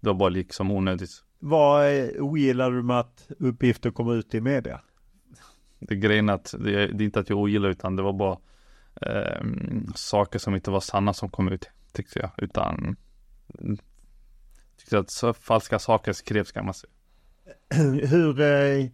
[0.00, 1.10] Det var bara liksom onödigt.
[1.38, 4.80] Vad eh, ogillar du med att uppgifter kommer ut i media?
[5.78, 8.38] Det grejen att det är, det är inte att jag ogillar utan det var bara
[9.02, 9.46] eh,
[9.94, 12.30] saker som inte var sanna som kom ut tyckte jag.
[12.36, 12.96] Utan
[14.78, 16.92] tyckte att så falska saker skrevs kan man säga.
[18.08, 18.86] Hur, eh,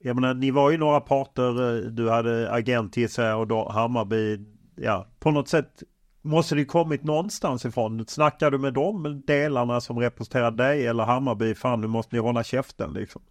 [0.00, 3.68] jag menar ni var ju några parter, eh, du hade agent gissar jag och då
[3.68, 4.38] Hammarby,
[4.76, 5.82] ja på något sätt
[6.22, 8.06] måste det kommit någonstans ifrån.
[8.06, 12.44] Snackar du med de delarna som representerar dig eller Hammarby, fan nu måste ni hålla
[12.44, 13.22] käften liksom.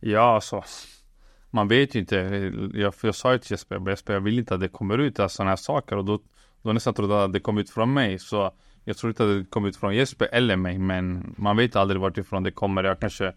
[0.00, 0.64] Ja alltså
[1.50, 2.16] man vet ju inte.
[2.74, 5.50] Jag, jag sa ju till Jesper, Jesper jag vill inte att det kommer ut sådana
[5.50, 6.20] här saker och då,
[6.62, 8.18] då nästan trodde jag att det kom ut från mig.
[8.18, 8.52] Så
[8.84, 12.00] jag tror inte att det kom ut från Jesper eller mig men man vet aldrig
[12.00, 12.84] vartifrån det kommer.
[12.84, 13.32] Jag kanske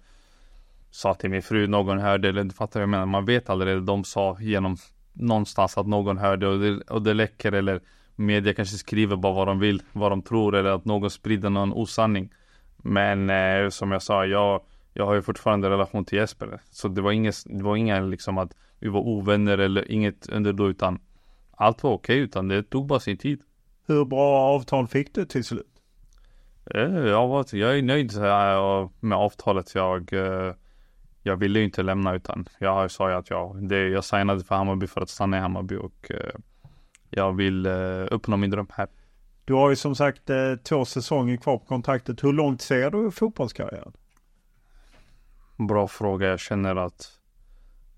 [0.92, 3.06] sa till min fru, någon hörde eller du fattar vad jag menar.
[3.06, 4.78] Man vet aldrig, de sa genom
[5.14, 7.82] någonstans att någon hörde och det, och det läcker eller
[8.16, 11.74] media kanske skriver bara vad de vill, vad de tror eller att någon sprider någon
[11.74, 12.30] osanning.
[12.78, 14.62] Men eh, som jag sa, jag,
[15.00, 16.62] jag har ju fortfarande relation till Jesper.
[16.72, 20.54] Så det var inget, det var inga liksom att vi var ovänner eller inget under
[20.54, 21.00] då utan
[21.52, 23.42] allt var okej utan det tog bara sin tid.
[23.88, 25.82] Hur bra avtal fick du till slut?
[26.76, 28.14] Eh, jag, var, jag är nöjd
[29.00, 29.76] med avtalet.
[29.76, 30.54] Jag, eh,
[31.24, 34.56] jag ville ju inte lämna utan jag sa ju att jag, det, jag signade för
[34.56, 36.12] Hammarby för att stanna i Hammarby och
[37.10, 38.88] jag vill eh, uppnå min dröm här.
[39.46, 42.24] Du har ju som sagt eh, två säsonger kvar på kontraktet.
[42.24, 43.94] Hur långt ser du fotbollskarriären?
[45.68, 46.28] Bra fråga.
[46.28, 47.20] Jag känner att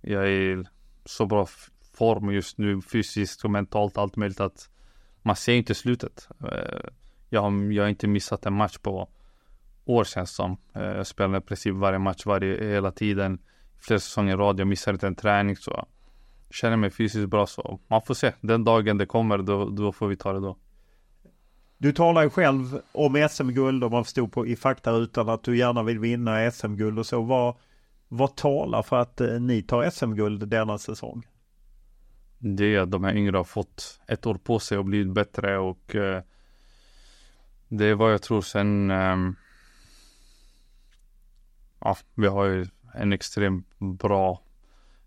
[0.02, 0.63] jag är i
[1.06, 1.47] så bra
[1.93, 4.69] form just nu fysiskt och mentalt allt möjligt att
[5.21, 6.28] man ser inte slutet.
[6.43, 6.89] Eh,
[7.30, 9.10] jag har, jag har inte missat en match på
[9.86, 10.58] år känns som.
[10.74, 13.39] Eh, jag spelar i princip varje match varje, hela tiden.
[13.80, 14.60] Flera säsonger i rad.
[14.60, 15.88] Jag missar inte en träning så
[16.50, 18.34] känner mig fysiskt bra så man får se.
[18.41, 20.58] Den dagen det kommer då, då får vi ta det då.
[21.81, 25.83] Du talar ju själv om SM-guld och man förstod på i faktarutan att du gärna
[25.83, 27.21] vill vinna SM-guld och så.
[27.21, 27.55] Vad,
[28.07, 31.27] vad talar för att eh, ni tar SM-guld denna säsong?
[32.39, 35.57] Det är att de här yngre har fått ett år på sig och blivit bättre
[35.57, 36.23] och eh,
[37.67, 39.17] det är vad jag tror sen eh,
[41.79, 44.41] Ja, vi har ju en extremt bra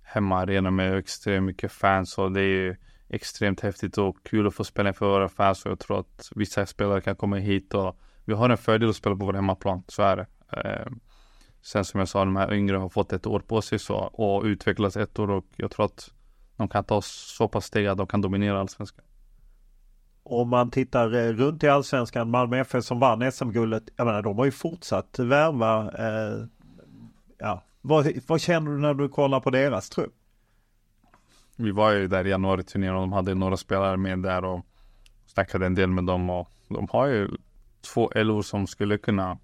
[0.02, 2.76] hemmaarena med extremt mycket fans och det är ju
[3.08, 6.66] extremt häftigt och kul att få spela inför våra fans och jag tror att vissa
[6.66, 10.02] spelare kan komma hit och vi har en fördel att spela på vår hemmaplan, så
[10.02, 10.26] är det.
[10.52, 10.92] Eh,
[11.62, 14.44] sen som jag sa, de här yngre har fått ett år på sig så, och
[14.44, 16.10] utvecklats ett år och jag tror att
[16.56, 19.04] de kan ta så pass steg att de kan dominera allsvenskan.
[20.22, 24.38] Om man tittar eh, runt i allsvenskan, Malmö FF som vann SM-guldet, jag menar de
[24.38, 26.46] har ju fortsatt värva eh,
[27.38, 30.14] ja, vad, vad känner du när du kollar på deras trupp?
[31.56, 34.66] Vi var ju där i januari-turnén och de hade några spelare med där och
[35.26, 37.28] snackade en del med dem och de har ju
[37.80, 39.38] två LO som skulle kunna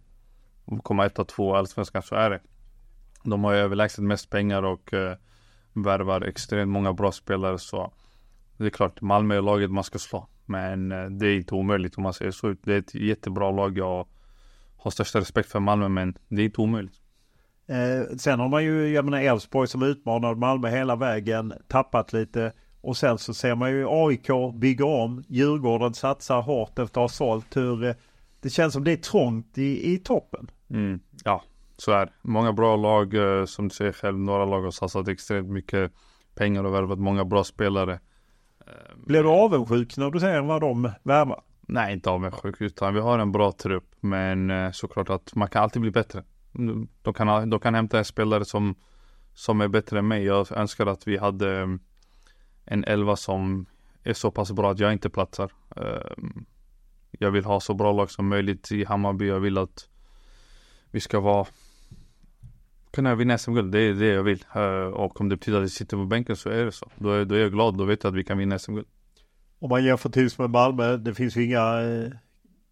[0.83, 2.41] komma ett och två allsvenskan, så är det.
[3.25, 5.13] De har ju överlägset mest pengar och uh,
[5.73, 7.93] värvar extremt många bra spelare så
[8.57, 10.29] det är klart, Malmö är laget man ska slå.
[10.47, 12.55] Men uh, det är inte omöjligt om man säger så.
[12.63, 13.79] Det är ett jättebra lag.
[13.79, 14.07] Jag
[14.77, 17.00] har största respekt för Malmö men det är inte omöjligt.
[17.71, 22.53] Eh, sen har man ju, jag menar Elfsborg som utmanade Malmö hela vägen, tappat lite.
[22.81, 25.25] Och sen så ser man ju AIK bygga om.
[25.29, 27.57] Djurgården satsar hårt efter att ha sålt.
[27.57, 27.95] Hur, eh,
[28.41, 30.51] det känns som det är trångt i, i toppen.
[30.71, 31.43] Mm, ja,
[31.77, 32.13] så är det.
[32.23, 35.93] Många bra lag, eh, som du säger själv, några lag har satsat extremt mycket
[36.35, 37.93] pengar och värvat många bra spelare.
[38.67, 41.43] Eh, Blir du avundsjuk när du ser vad de värvar?
[41.61, 43.95] Nej, inte avundsjuk, utan vi har en bra trupp.
[44.01, 46.23] Men såklart att man kan alltid bli bättre.
[47.03, 48.75] De kan, de kan hämta en spelare som,
[49.35, 50.25] som är bättre än mig.
[50.25, 51.81] Jag önskar att vi hade mm,
[52.65, 53.67] en elva som
[54.05, 55.53] är så pass bra att jag inte platsar.
[55.77, 56.45] Ehm,
[57.11, 59.29] jag vill ha så bra lag som möjligt i Hammarby.
[59.29, 59.89] Jag vill att
[60.91, 61.47] vi ska vara
[62.91, 63.73] kunna vinna SM-guld.
[63.73, 64.45] Det är det jag vill.
[64.55, 66.91] Ehm, och om det betyder att vi sitter på bänken så är det så.
[66.97, 67.79] Då är, då är jag glad.
[67.79, 68.87] Då vet jag att vi kan vinna SM-guld.
[69.59, 70.97] Om man jämför tills med Malmö.
[70.97, 72.11] Det finns ju inga eh,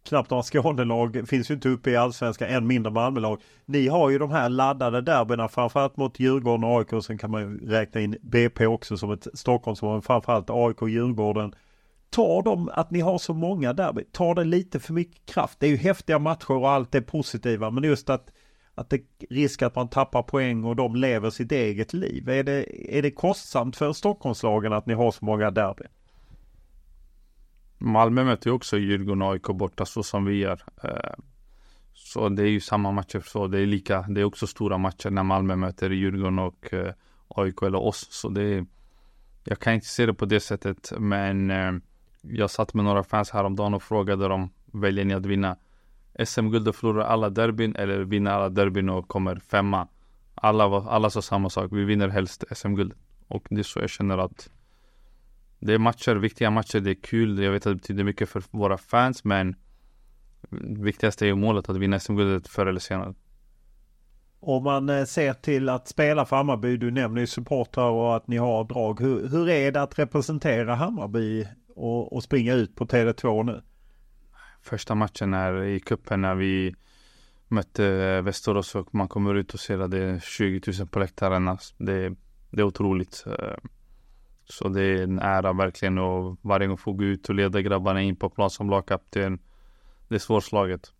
[0.09, 3.41] knappt några Skånelag, finns ju inte uppe i allsvenskan, än mindre Malmölag.
[3.65, 7.03] Ni har ju de här laddade derbyna framförallt mot Djurgården och AIK.
[7.03, 10.89] Sen kan man ju räkna in BP också som ett Stockholmsmål, men framförallt AIK och
[10.89, 11.53] Djurgården.
[12.09, 15.59] Tar de att ni har så många derby, tar det lite för mycket kraft?
[15.59, 18.31] Det är ju häftiga matcher och allt det positiva, men just att
[18.75, 22.29] att det risk att man tappar poäng och de lever sitt eget liv.
[22.29, 25.87] Är det, är det kostsamt för Stockholmslagen att ni har så många derbyn?
[27.79, 30.61] Malmö möter ju också Djurgården och AIK borta så som vi gör.
[30.83, 31.13] Eh,
[31.93, 34.01] så det är ju samma matcher så det är lika.
[34.01, 36.93] Det är också stora matcher när Malmö möter Djurgården och eh,
[37.27, 38.07] AIK eller oss.
[38.11, 38.65] Så det är
[39.43, 41.71] Jag kan inte se det på det sättet men eh,
[42.21, 45.57] Jag satt med några fans häromdagen och frågade dem Väljer ni att vinna
[46.25, 49.87] SM-guld och förlora alla derbyn eller vinna alla derbyn och kommer femma?
[50.35, 51.71] Alla, alla sa samma sak.
[51.71, 52.93] Vi vinner helst SM-guld.
[53.27, 54.49] Och det är så jag känner att
[55.59, 57.43] det är matcher, viktiga matcher, det är kul.
[57.43, 59.55] Jag vet att det betyder mycket för våra fans men
[60.83, 63.13] viktigaste är ju målet att vinna SM-guldet förr eller senare.
[64.39, 68.27] Om man eh, ser till att spela för Hammarby, du nämner ju supportrar och att
[68.27, 68.99] ni har drag.
[68.99, 73.61] Hur, hur är det att representera Hammarby och, och springa ut på Tele2 nu?
[74.61, 76.75] Första matchen är i kuppen när vi
[77.47, 80.99] mötte eh, Västerås och man kommer ut och ser att det är 20 000 på
[80.99, 81.57] läktaren.
[81.77, 82.15] Det,
[82.49, 83.25] det är otroligt.
[84.49, 88.01] Så det är en ära verkligen och varje gång få gå ut och leda grabbarna
[88.01, 89.39] in på plan som lagkapten.
[90.07, 90.93] Det är svårslaget.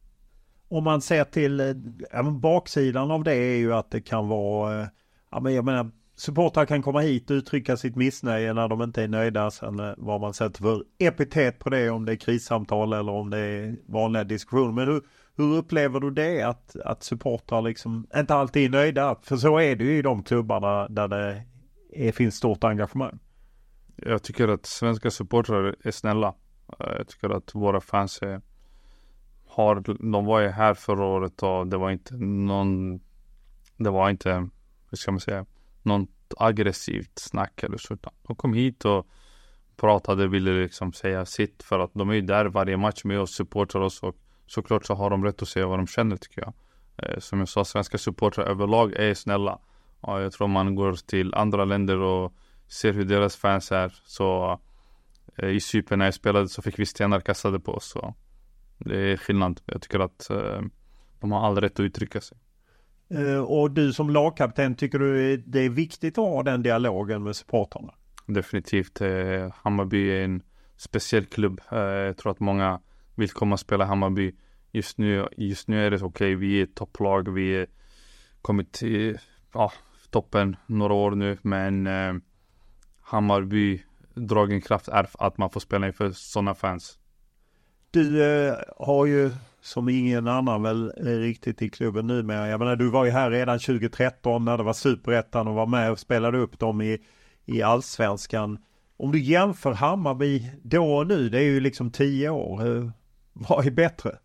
[0.67, 1.67] Om man ser till eh,
[2.12, 4.88] ja, baksidan av det är ju att det kan vara, eh,
[5.31, 9.03] ja men jag menar supportrar kan komma hit och uttrycka sitt missnöje när de inte
[9.03, 9.51] är nöjda.
[9.51, 13.29] Sen eh, vad man sätter för epitet på det, om det är krissamtal eller om
[13.29, 14.71] det är vanliga diskussioner.
[14.71, 15.01] Men hur,
[15.35, 19.15] hur upplever du det att, att supportrar liksom inte alltid är nöjda?
[19.21, 21.43] För så är det ju i de klubbarna där det
[21.93, 23.19] är, finns stort engagemang.
[24.01, 26.35] Jag tycker att svenska supportrar är snälla.
[26.79, 28.41] Eh, jag tycker att våra fans är,
[29.47, 32.99] har, de var ju här förra året och det var inte någon,
[33.77, 34.49] det var inte,
[34.89, 35.45] hur ska man säga,
[35.81, 37.97] något aggressivt snack eller så.
[38.27, 39.07] De kom hit och
[39.77, 43.35] pratade, ville liksom säga sitt för att de är ju där varje match med oss,
[43.35, 44.15] supportrar oss och
[44.47, 46.53] såklart så har de rätt att säga vad de känner tycker jag.
[46.97, 49.59] Eh, som jag sa, svenska supportrar överlag är snälla.
[50.01, 52.33] Och jag tror man går till andra länder och
[52.69, 54.60] ser hur deras fans är så
[55.38, 57.89] eh, i Cypern när jag spelade så fick vi stenar kastade på oss.
[57.89, 58.15] Så
[58.77, 59.62] det är skillnad.
[59.65, 60.62] Jag tycker att eh,
[61.19, 62.38] de har all rätt att uttrycka sig.
[63.10, 67.36] Eh, och du som lagkapten, tycker du det är viktigt att ha den dialogen med
[67.36, 67.93] supportrarna?
[68.27, 69.01] Definitivt.
[69.01, 70.41] Eh, Hammarby är en
[70.77, 71.62] speciell klubb.
[71.71, 72.79] Eh, jag tror att många
[73.15, 74.36] vill komma och spela Hammarby.
[74.71, 76.36] Just nu, just nu är det okej, okay.
[76.36, 77.67] vi är topplag, vi är
[78.41, 79.17] kommit till
[79.53, 79.71] ja,
[80.10, 81.88] toppen några år nu, men
[83.09, 86.99] Hammarby dragen kraft är att man får spela inför sådana fans.
[87.91, 92.47] Du eh, har ju som ingen annan väl riktigt i klubben numera.
[92.47, 95.91] Jag menar du var ju här redan 2013 när det var superettan och var med
[95.91, 96.97] och spelade upp dem i,
[97.45, 98.57] i allsvenskan.
[98.97, 102.91] Om du jämför Hammarby då och nu, det är ju liksom tio år.
[103.33, 104.17] Vad är bättre?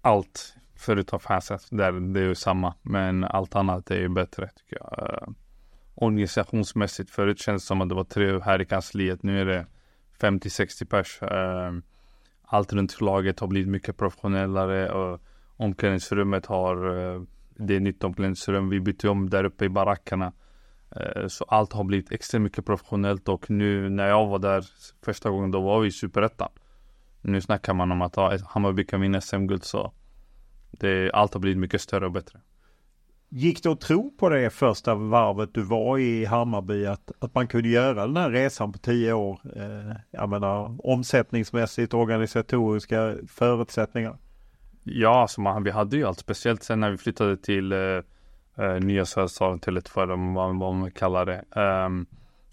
[0.00, 2.74] Allt förutom fansen, där det är ju samma.
[2.82, 5.34] Men allt annat är ju bättre tycker jag.
[6.00, 9.22] Organisationsmässigt, förut kändes det som att det var tre här i kansliet.
[9.22, 9.66] Nu är det
[10.20, 11.22] 50-60 pers.
[11.22, 11.82] Ehm,
[12.42, 15.20] allt runt laget har blivit mycket professionellare och
[15.56, 17.22] omklädningsrummet har eh,
[17.56, 18.68] det är nytt omklädningsrum.
[18.68, 20.32] Vi bytte om där uppe i barackerna.
[20.96, 24.64] Eh, så allt har blivit extremt mycket professionellt och nu när jag var där
[25.04, 26.48] första gången då var vi i superettan.
[27.20, 29.92] Nu snackar man om att ja, Hammarby kan vinna SM-guld så
[30.70, 32.40] det, allt har blivit mycket större och bättre.
[33.30, 37.48] Gick det att tro på det första varvet du var i Hammarby att, att man
[37.48, 39.40] kunde göra den här resan på tio år?
[39.56, 44.18] Eh, jag menar omsättningsmässigt, organisatoriska förutsättningar.
[44.84, 47.78] Ja, alltså man, vi hade ju allt, speciellt sen när vi flyttade till eh,
[48.58, 51.44] eh nya Söderstaden, till ett vad, vad man kallar det.
[51.60, 52.06] Um,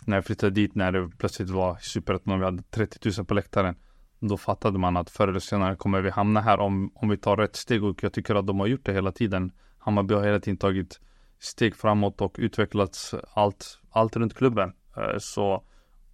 [0.06, 3.34] när jag flyttade dit när det plötsligt var superettan och vi hade 30 000 på
[3.34, 3.76] läktaren.
[4.20, 7.38] Då fattade man att förr eller senare kommer vi hamna här om, om vi tar
[7.38, 9.52] rätt steg och jag tycker att de har gjort det hela tiden.
[9.86, 11.00] Hammarby har hela tiden tagit
[11.40, 14.74] steg framåt och utvecklats allt, allt runt klubben.
[14.98, 15.64] Eh, så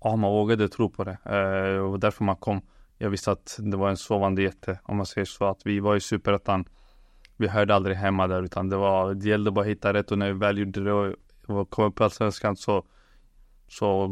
[0.02, 1.18] ja, man vågade tro på det.
[1.26, 2.62] Eh, det var därför man kom.
[2.98, 5.46] Jag visste att det var en sovande jätte om man säger så.
[5.46, 6.66] Att vi var i superettan.
[7.38, 10.18] Vi hörde aldrig hemma där utan det var, det gällde bara att hitta rätt och
[10.18, 12.86] när vi väl gjorde det och kom upp på allsvenskan så,
[13.68, 14.10] så,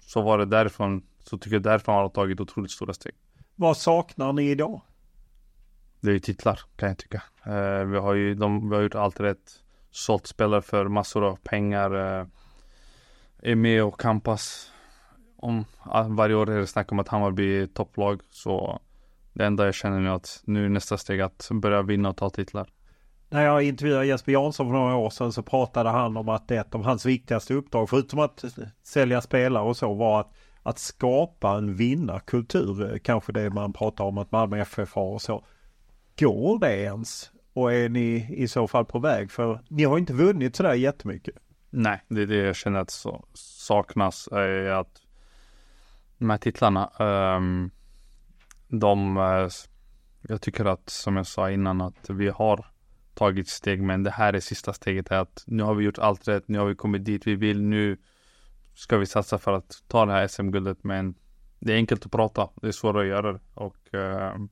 [0.00, 1.02] så var det därifrån.
[1.18, 3.12] Så tycker jag därför man har tagit otroligt stora steg.
[3.54, 4.80] Vad saknar ni idag?
[6.02, 7.22] Det är ju titlar kan jag tycka.
[7.46, 9.60] Eh, vi har ju de, vi har gjort allt rätt.
[9.90, 11.94] Sålt spelare för massor av pengar.
[11.94, 12.26] Eh,
[13.42, 14.72] är med och kampas.
[15.36, 18.20] Om, ah, varje år är det snack om att Hammarby är topplag.
[18.30, 18.80] Så
[19.32, 22.16] det enda jag känner nu är att nu är nästa steg att börja vinna och
[22.16, 22.68] ta titlar.
[23.28, 26.74] När jag intervjuade Jesper Jansson för några år sedan så pratade han om att ett
[26.74, 28.44] av hans viktigaste uppdrag, förutom att
[28.82, 32.92] sälja spelare och så, var att att skapa en vinnarkultur.
[32.92, 35.44] Eh, kanske det man pratar om att Malmö FF har och så.
[36.18, 37.30] Går det ens?
[37.52, 39.30] Och är ni i så fall på väg?
[39.30, 41.34] För ni har inte vunnit sådär jättemycket.
[41.70, 44.28] Nej, det är det jag känner att så saknas.
[44.32, 45.02] Är att
[46.18, 46.90] de här titlarna,
[47.36, 47.70] um,
[48.68, 49.48] de, eh,
[50.28, 52.66] jag tycker att som jag sa innan att vi har
[53.14, 56.28] tagit steg men det här är sista steget är att nu har vi gjort allt
[56.28, 57.98] rätt, nu har vi kommit dit vi vill, nu
[58.74, 60.84] ska vi satsa för att ta det här SM-guldet.
[60.84, 61.14] Men
[61.58, 62.48] det är enkelt att prata.
[62.62, 63.40] Det är svårare att göra det.
[63.54, 64.48] Och um.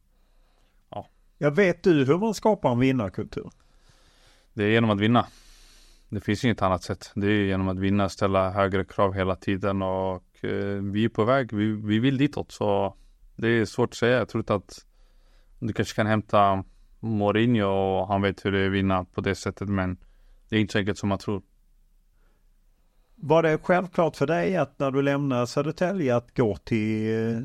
[1.43, 3.51] Jag vet du hur man skapar en vinnarkultur?
[4.53, 5.27] Det är genom att vinna.
[6.09, 7.13] Det finns inget annat sätt.
[7.15, 11.25] Det är genom att vinna, ställa högre krav hela tiden och eh, vi är på
[11.25, 11.53] väg.
[11.53, 12.95] Vi, vi vill ditåt så
[13.37, 14.19] det är svårt att säga.
[14.19, 14.87] Jag tror inte att
[15.59, 16.65] du kanske kan hämta
[17.01, 19.97] Mourinho och han vet hur det är att vinna på det sättet men
[20.49, 21.43] det är inte så enkelt som man tror.
[23.15, 27.43] Var det självklart för dig att när du lämnade Södertälje att gå till eh,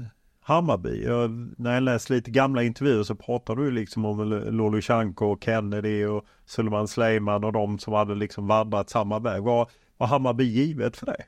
[0.47, 1.05] Hammarby?
[1.05, 6.05] Jag, när jag läser lite gamla intervjuer så pratar du liksom om Lolushanko och Kennedy
[6.05, 9.43] och Sullivan Sleiman och de som hade liksom vandrat samma väg.
[9.43, 11.27] Var, var Hammarby givet för dig?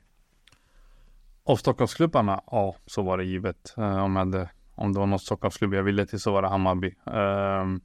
[1.44, 3.74] Av Stockholmsklubbarna, ja, så var det givet.
[3.76, 6.94] Eh, om, hade, om det var någon Stockholmsklubb jag ville till så var det Hammarby.
[7.04, 7.80] Um,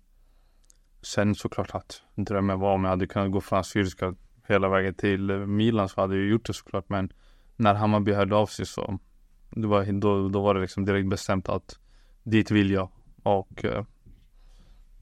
[1.02, 4.16] sen såklart att drömmen var om jag hade kunnat gå från Assyriska
[4.48, 6.90] hela vägen till Milan så hade jag gjort det såklart.
[6.90, 7.14] Men
[7.56, 9.00] när Hammarby hörde av sig så
[9.56, 11.80] det var, då, då var det liksom direkt bestämt att
[12.24, 12.90] dit vill jag.
[13.24, 13.84] Och uh,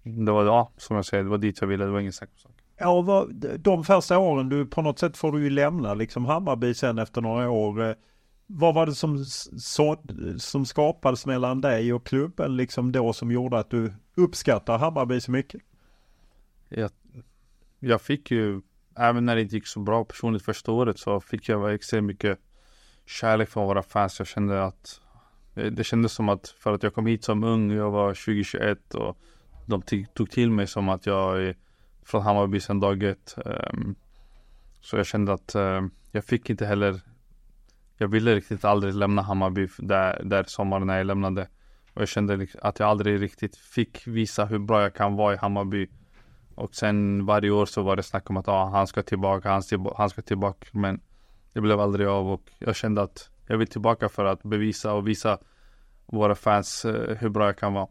[0.04, 1.86] det var, ja, som jag säger, det var dit jag ville.
[1.86, 2.30] Det var ingen sak.
[2.78, 6.74] Ja, vad, de första åren, du på något sätt får du ju lämna liksom Hammarby
[6.74, 7.96] sen efter några år.
[8.48, 9.98] Vad var det som, så,
[10.38, 15.32] som skapades mellan dig och klubben liksom då som gjorde att du uppskattar Hammarby så
[15.32, 15.62] mycket?
[16.70, 16.92] Jag,
[17.80, 18.62] jag fick ju,
[18.96, 22.40] även när det inte gick så bra personligt första året så fick jag extremt mycket
[23.12, 24.20] kärlek från våra fans.
[24.20, 25.02] Jag kände att
[25.56, 28.94] eh, det kändes som att för att jag kom hit som ung, jag var 2021
[28.94, 29.18] och
[29.66, 29.82] de
[30.14, 31.56] tog till mig som att jag är
[32.06, 33.36] från Hammarby sedan dag ett.
[33.46, 33.96] Um,
[34.82, 37.02] så jag kände att um, jag fick inte heller
[37.98, 41.48] Jag ville riktigt aldrig lämna Hammarby där, där sommaren när jag lämnade.
[41.94, 45.38] Och jag kände att jag aldrig riktigt fick visa hur bra jag kan vara i
[45.38, 45.90] Hammarby.
[46.56, 49.62] Och sen varje år så var det snack om att ah, han ska tillbaka, han,
[49.96, 50.68] han ska tillbaka.
[50.72, 51.02] Men
[51.54, 55.08] det blev aldrig av och jag kände att jag vill tillbaka för att bevisa och
[55.08, 55.38] visa
[56.06, 57.88] våra fans uh, hur bra jag kan vara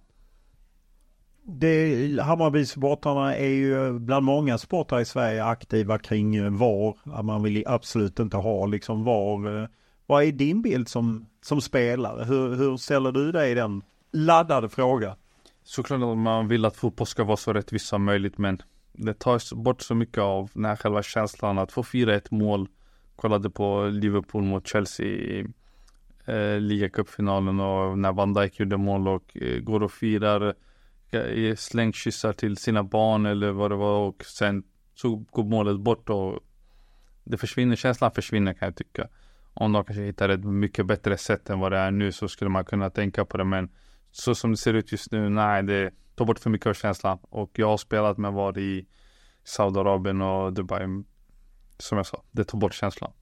[1.58, 7.22] det, Hammarby-supportrarna är ju bland många supportrar i Sverige aktiva kring VAR.
[7.22, 9.68] Man vill absolut inte ha liksom VAR.
[10.06, 12.24] Vad är din bild som, som spelare?
[12.24, 13.82] Hur, hur ställer du dig i den
[14.12, 15.16] laddade frågan?
[15.64, 19.54] Såklart att man vill att fotboll ska vara så rättvis som möjligt men det tar
[19.54, 22.68] bort så mycket av den här själva känslan att få fira ett mål.
[23.20, 25.46] Kollade på Liverpool mot Chelsea i
[26.26, 30.54] eh, ligacupfinalen och när Van Dijk gjorde mål och eh, går och firar
[31.10, 34.62] eh, slängkyssar till sina barn eller vad det var och sen
[34.94, 36.40] så går målet bort och
[37.24, 39.08] det försvinner, känslan försvinner kan jag tycka.
[39.54, 42.50] Om de kanske hittar ett mycket bättre sätt än vad det är nu så skulle
[42.50, 43.68] man kunna tänka på det men
[44.10, 47.18] så som det ser ut just nu, nej det tar bort för mycket av känslan
[47.22, 48.86] och jag har spelat med var i
[49.44, 50.86] Saudiarabien och Dubai
[51.80, 53.12] som jag sa, det tar bort känslan.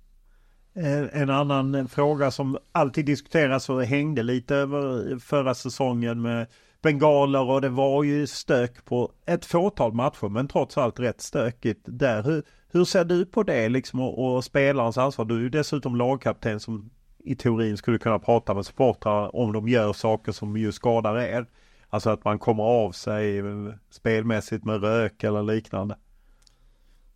[0.74, 6.22] Eh, en annan eh, fråga som alltid diskuteras och hängde lite över eh, förra säsongen
[6.22, 6.46] med
[6.82, 11.80] bengaler och det var ju stök på ett fåtal matcher men trots allt rätt stökigt
[11.84, 12.22] där.
[12.22, 15.24] Hur, hur ser du på det liksom och, och spelarens ansvar?
[15.24, 19.68] Du är ju dessutom lagkapten som i teorin skulle kunna prata med supportrar om de
[19.68, 21.46] gör saker som ju skadar er.
[21.88, 23.42] Alltså att man kommer av sig
[23.90, 25.96] spelmässigt med rök eller liknande.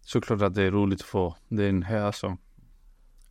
[0.04, 1.36] Såklart att det är roligt att få.
[1.48, 2.36] Det är en, alltså,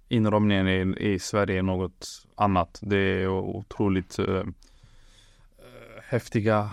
[0.07, 2.79] inramningen i, i Sverige är något annat.
[2.81, 4.43] Det är otroligt uh,
[6.03, 6.69] häftiga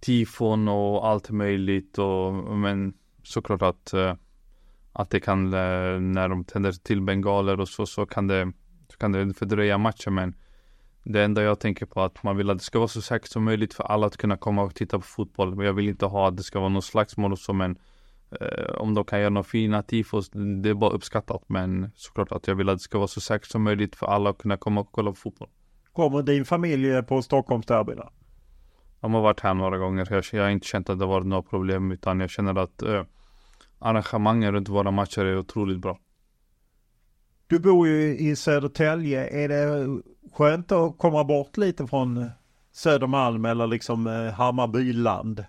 [0.00, 4.14] tifon och allt möjligt och men såklart att uh,
[4.92, 8.52] att det kan när de tänder till bengaler och så så kan det
[8.88, 10.34] så kan det fördröja matchen men
[11.04, 13.28] det enda jag tänker på är att man vill att det ska vara så säkert
[13.28, 15.54] som möjligt för alla att kunna komma och titta på fotboll.
[15.54, 17.78] Men jag vill inte ha att det ska vara något slagsmål och så men
[18.78, 20.30] om de kan göra några fina tifos,
[20.62, 21.42] det är bara uppskattat.
[21.46, 24.30] Men såklart att jag vill att det ska vara så säkert som möjligt för alla
[24.30, 25.48] att kunna komma och kolla på fotboll.
[25.92, 28.10] Kommer din familj på Stockholmsderbyna?
[29.00, 30.08] De har varit här några gånger.
[30.10, 33.02] Jag, jag har inte känt att det varit några problem utan jag känner att eh,
[33.78, 35.98] arrangemangen runt våra matcher är otroligt bra.
[37.46, 39.44] Du bor ju i Södertälje.
[39.44, 40.00] Är det
[40.32, 42.30] skönt att komma bort lite från
[42.72, 45.44] Södermalm eller liksom eh, Hammarbyland?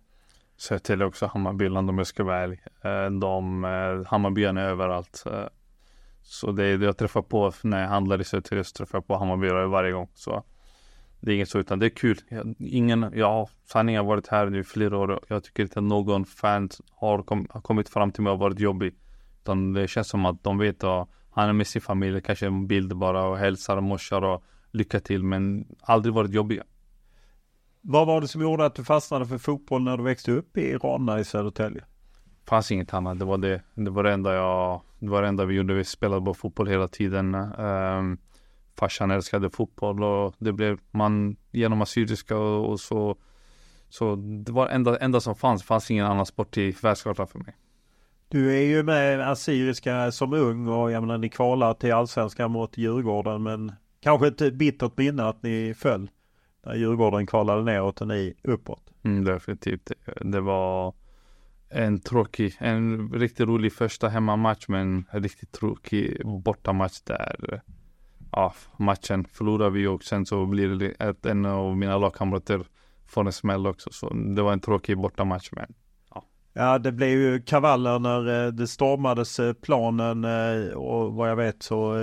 [0.58, 2.60] Södertälje också Hammarbyland om jag ska vara ärlig.
[2.82, 5.24] Eh, de, eh, Hammarbyarna är överallt.
[5.26, 5.48] Eh,
[6.24, 9.08] så det är det jag träffar på när jag handlar i Södertälje så träffar jag
[9.08, 10.08] på Hammarbyare varje gång.
[10.14, 10.44] Så
[11.20, 12.18] det är inget så utan det är kul.
[12.60, 15.20] Ingen, ja, sanningen har varit här nu i flera år.
[15.28, 18.60] Jag tycker inte att någon fan har, kom, har kommit fram till mig och varit
[18.60, 18.96] jobbig.
[19.42, 22.68] Utan det känns som att de vet att han är med sin familj, kanske en
[22.68, 26.64] bild bara och hälsar och morsar och lycka till men aldrig varit jobbiga.
[27.88, 30.74] Vad var det som gjorde att du fastnade för fotboll när du växte upp i
[30.74, 31.82] Ronna i Södertälje?
[32.44, 33.20] Det fanns inget annat.
[33.20, 33.62] Det var det.
[33.74, 35.74] Det var det enda jag, det var det enda vi gjorde.
[35.74, 37.36] Vi spelade bara fotboll hela tiden.
[37.36, 38.18] Um,
[38.80, 43.18] farsan älskade fotboll och det blev man genom assyriska och, och så.
[43.90, 45.62] Så det var enda, enda som fanns.
[45.62, 47.56] Det fanns ingen annan sport i världskartan för mig.
[48.28, 52.78] Du är ju med Assyriska som ung och jag menar ni kvalar till allsvenskan mot
[52.78, 53.72] Djurgården men
[54.06, 56.10] Kanske ett bittert minne att ni föll.
[56.66, 58.84] När Djurgården kvalade neråt och ni uppåt.
[59.04, 59.92] Mm, definitivt.
[60.22, 60.94] Det var
[61.70, 67.62] en tråkig, en riktigt rolig första hemmamatch men en riktigt tråkig bortamatch där
[68.32, 72.66] ja, matchen förlorar vi och sen så blir det att en av mina lagkamrater
[73.08, 73.90] får en smäll också.
[73.92, 75.74] Så det var en tråkig bortamatch men
[76.14, 76.24] ja.
[76.54, 81.36] Ja det blev ju kravaller när eh, det stormades eh, planen eh, och vad jag
[81.36, 81.94] vet så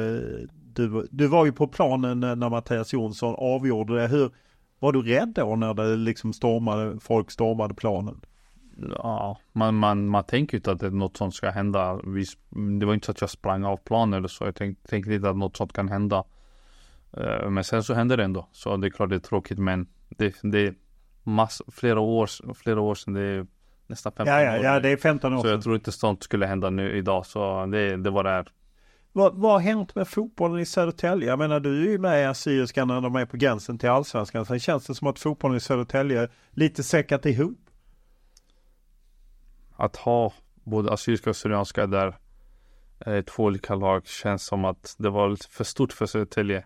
[0.75, 4.09] du, du var ju på planen när Mattias Jonsson avgjorde det.
[4.09, 4.31] Hur,
[4.83, 8.21] var du rädd då när det liksom stormade, folk stormade planen?
[8.91, 12.01] Ja, man, man, man tänker ju inte att det, något sånt ska hända.
[12.05, 12.25] Vi,
[12.81, 14.45] det var inte så att jag sprang av planen eller så.
[14.45, 16.25] Jag tänkte, tänkte inte att något sånt kan hända.
[17.19, 18.49] Uh, men sen så hände det ändå.
[18.53, 20.75] Så det är klart det är tråkigt men det, det är
[21.23, 23.15] mass, flera, år, flera år sedan.
[23.15, 23.47] Det är
[23.87, 24.65] nästan 15 ja, ja, år.
[24.65, 27.27] Ja, det är 15 år Så jag tror inte sånt skulle hända nu idag.
[27.27, 28.49] Så det, det var det är.
[29.13, 31.29] Vad, vad har hänt med fotbollen i Södertälje?
[31.29, 34.47] Jag menar du är ju med i Assyriska när de är på gränsen till Allsvenskan.
[34.47, 37.59] Sen känns det som att fotbollen i Södertälje lite säckat ihop
[39.77, 40.33] att ha
[40.65, 42.17] både assyriska och syrianska där
[43.07, 46.65] eh, två olika lag känns som att det var lite för stort för Södertälje.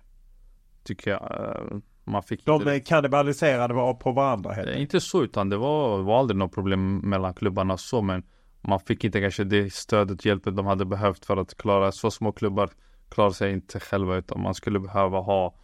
[0.85, 1.23] Tycker jag.
[1.23, 2.81] Eh, man fick De inte...
[2.81, 7.35] kannibaliserade på varandra helt eh, Inte så utan det var, var aldrig något problem mellan
[7.35, 8.23] klubbarna så men
[8.67, 12.11] man fick inte kanske det stödet och hjälpen de hade behövt för att klara så
[12.11, 12.71] små klubbar
[13.09, 15.55] klarar sig inte själva utan man skulle behöva ha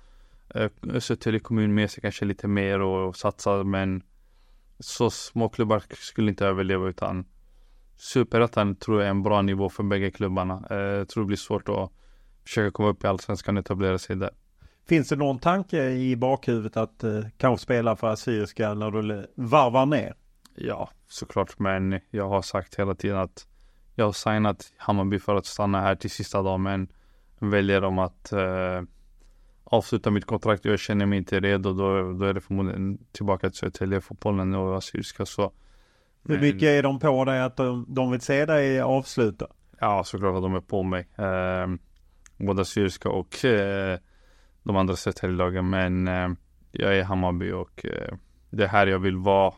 [0.55, 4.03] eh, Södertälje kommun med sig kanske lite mer och, och satsa men
[4.78, 7.24] så små klubbar skulle inte överleva utan
[7.96, 10.66] Superettan tror jag är en bra nivå för bägge klubbarna.
[10.70, 11.90] Eh, jag tror det blir svårt att
[12.44, 14.30] försöka komma upp i Allsvenskan och etablera sig där.
[14.88, 19.86] Finns det någon tanke i bakhuvudet att eh, kanske spela för Assyriska när du varvar
[19.86, 20.14] ner?
[20.55, 21.59] Ja, såklart.
[21.59, 23.46] Men jag har sagt hela tiden att
[23.94, 26.62] jag har signat Hammarby för att stanna här till sista dagen.
[26.62, 26.88] Men
[27.38, 28.82] väljer om att eh,
[29.64, 31.72] avsluta mitt kontrakt och jag känner mig inte redo.
[31.72, 35.26] Då, då är det förmodligen tillbaka till Södertälje, fotbollen och Assyriska.
[35.26, 35.53] Så
[36.24, 39.46] hur mycket är de på dig att de, de vill se dig avsluta?
[39.80, 41.09] Ja, såklart att de är på mig.
[41.16, 41.66] Eh,
[42.36, 43.98] både Syriska och eh,
[44.62, 45.70] de andra Södertäljelagen.
[45.70, 46.28] Men eh,
[46.70, 48.14] jag är Hammarby och eh,
[48.50, 49.55] det är här jag vill vara.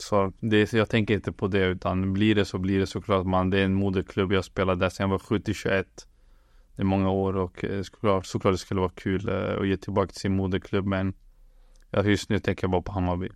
[0.00, 3.50] Så det, jag tänker inte på det utan blir det så blir det såklart man.
[3.50, 4.32] Det är en moderklubb.
[4.32, 5.86] Jag spelade där sedan jag var 7 till 21.
[6.76, 9.76] Det är många år och eh, såklart, såklart det skulle vara kul eh, att ge
[9.76, 10.86] tillbaka till sin moderklubb.
[10.86, 11.14] Men
[12.04, 13.28] just nu tänker jag bara på Hammarby.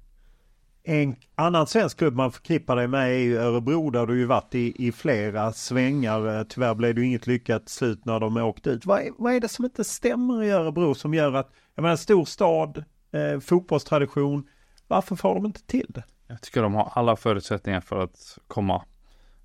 [0.86, 4.54] En annan svensk klubb man förknippar dig med är ju Örebro där du ju varit
[4.54, 6.38] i, i flera svängar.
[6.38, 8.86] Eh, tyvärr blev det ju inget lyckat slut när de åkte ut.
[8.86, 11.96] Vad är, vad är det som inte stämmer i Örebro som gör att, jag menar
[11.96, 14.48] stor stad, eh, fotbollstradition.
[14.88, 16.04] Varför får de inte till det?
[16.34, 18.84] Jag tycker de har alla förutsättningar för att komma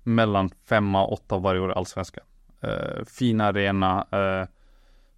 [0.02, 2.24] mellan femma och åtta varje år i allsvenskan.
[2.64, 4.06] Uh, fin arena.
[4.14, 4.48] Uh,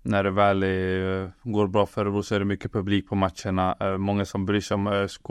[0.03, 3.15] när det väl är, eh, går bra för Örebro så är det mycket publik på
[3.15, 3.77] matcherna.
[3.83, 5.27] Uh, många som bryr sig om ÖSK.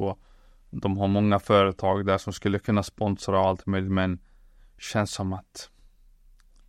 [0.69, 4.19] De har många företag där som skulle kunna sponsra och allt möjligt men
[4.77, 5.69] känns som att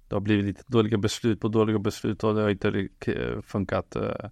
[0.08, 2.88] det har blivit lite dåliga beslut på dåliga beslut och det har inte
[3.42, 3.96] funkat.
[3.96, 4.30] Eh,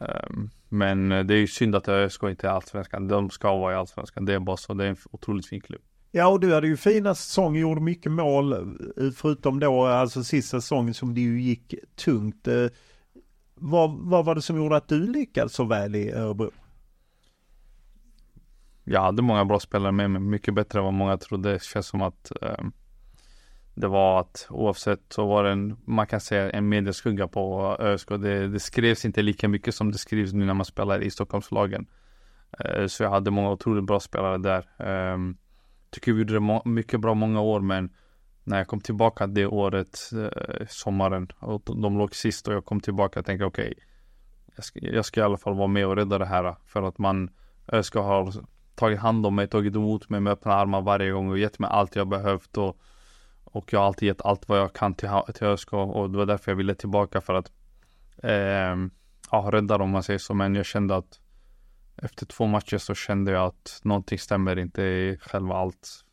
[0.00, 3.08] ehm, men det är ju synd att ÖSK inte är allsvenskan.
[3.08, 4.24] De ska vara i allsvenskan.
[4.24, 4.74] Det är bara så.
[4.74, 5.82] Det är en otroligt fin klubb.
[6.10, 10.60] Ja, och du hade ju fina säsonger, gjorde mycket mål, eh, förutom då alltså sista
[10.60, 12.48] säsongen som det ju gick tungt.
[12.48, 12.66] Eh,
[13.54, 16.50] vad, vad var det som gjorde att du lyckades så väl i Örebro?
[18.84, 21.52] jag hade många bra spelare med mig, mycket bättre än vad många trodde.
[21.52, 22.64] Det känns som att eh,
[23.74, 28.08] det var att oavsett så var det en, man kan säga en medieskugga på ÖSK.
[28.08, 31.86] Det, det skrevs inte lika mycket som det skrivs nu när man spelar i Stockholmslagen.
[32.58, 34.68] Eh, så jag hade många otroligt bra spelare där.
[34.78, 35.36] Ehm,
[35.90, 37.90] tycker vi gjorde det mycket bra många år men
[38.44, 42.80] när jag kom tillbaka det året, eh, sommaren, och de låg sist och jag kom
[42.80, 43.84] tillbaka och tänkte okej, okay,
[44.56, 46.98] jag, ska, jag ska i alla fall vara med och rädda det här för att
[46.98, 47.30] man
[47.72, 48.32] ÖSK har
[48.74, 51.70] tagit hand om mig, tagit emot mig med öppna armar varje gång och gett mig
[51.72, 52.76] allt jag behövt och,
[53.54, 56.26] och jag har alltid gett allt vad jag kan till, till ÖSK och det var
[56.26, 57.52] därför jag ville tillbaka för att
[58.22, 58.76] eh,
[59.30, 60.34] ja, rädda dem om man säger så.
[60.34, 61.20] Men jag kände att
[61.96, 66.04] efter två matcher så kände jag att någonting stämmer inte i själva allt.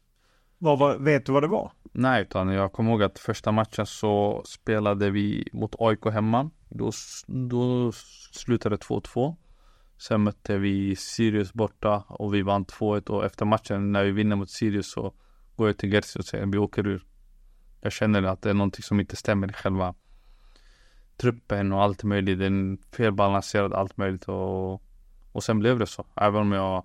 [0.57, 1.71] Vad var, vet du vad det var?
[1.91, 6.49] Nej, utan jag kommer ihåg att första matchen så spelade vi mot AIK hemma.
[6.69, 6.91] Då,
[7.27, 7.91] då
[8.31, 9.35] slutade det 2-2.
[9.97, 14.35] Sen mötte vi Sirius borta och vi vann 2-1 och efter matchen när vi vinner
[14.35, 15.13] mot Sirius så
[15.55, 17.05] går jag till Gersi och säger vi åker ur.
[17.82, 19.93] Jag känner att det är någonting som inte stämmer i själva
[21.17, 22.39] truppen och allt möjligt.
[22.39, 24.82] Är felbalanserad allt möjligt och,
[25.32, 26.05] och sen blev det så.
[26.15, 26.84] Även om jag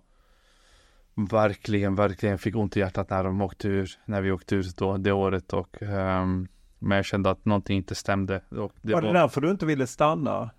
[1.14, 4.96] verkligen, verkligen fick ont i hjärtat när de åkte ur, när vi åkte ut då,
[4.96, 8.40] det året och um, Men jag kände att någonting inte stämde.
[8.50, 10.50] Och det var det därför du inte ville stanna?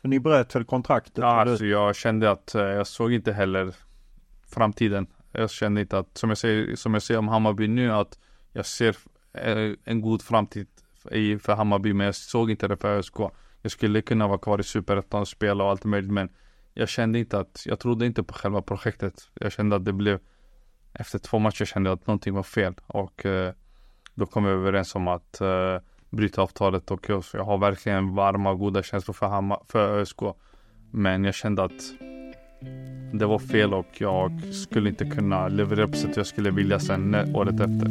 [0.00, 1.18] För ni bröt väl kontraktet?
[1.18, 3.74] Ja, alltså jag kände att eh, jag såg inte heller
[4.46, 5.06] framtiden.
[5.32, 8.18] Jag kände inte att, som jag säger, som jag säger om Hammarby nu, att
[8.52, 8.96] jag ser
[9.42, 10.66] Eh, en god framtid
[11.10, 13.16] i, för Hammarby, men jag såg inte det för ÖSK.
[13.62, 16.28] Jag skulle kunna vara kvar i Superettan och spela och allt möjligt, men
[16.74, 19.28] jag kände inte att, jag trodde inte på själva projektet.
[19.34, 20.18] Jag kände att det blev,
[20.92, 23.52] efter två matcher kände jag att någonting var fel och eh,
[24.14, 25.78] då kom vi överens om att eh,
[26.10, 30.20] bryta avtalet och jag, jag har verkligen varma och goda känslor för, Hammar, för ÖSK.
[30.90, 31.92] Men jag kände att
[33.12, 37.14] det var fel och jag skulle inte kunna leverera på sätt jag skulle vilja sen
[37.14, 37.90] eh, året efter.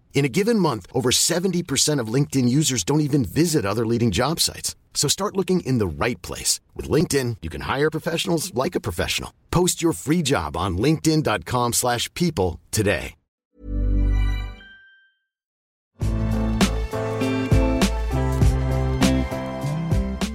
[0.13, 4.39] In a given month, over 70% of LinkedIn users don't even visit other leading job
[4.39, 4.75] sites.
[4.93, 6.59] So start looking in the right place.
[6.75, 9.31] With LinkedIn, you can hire professionals like a professional.
[9.49, 13.15] Post your free job on linkedin.com slash people today.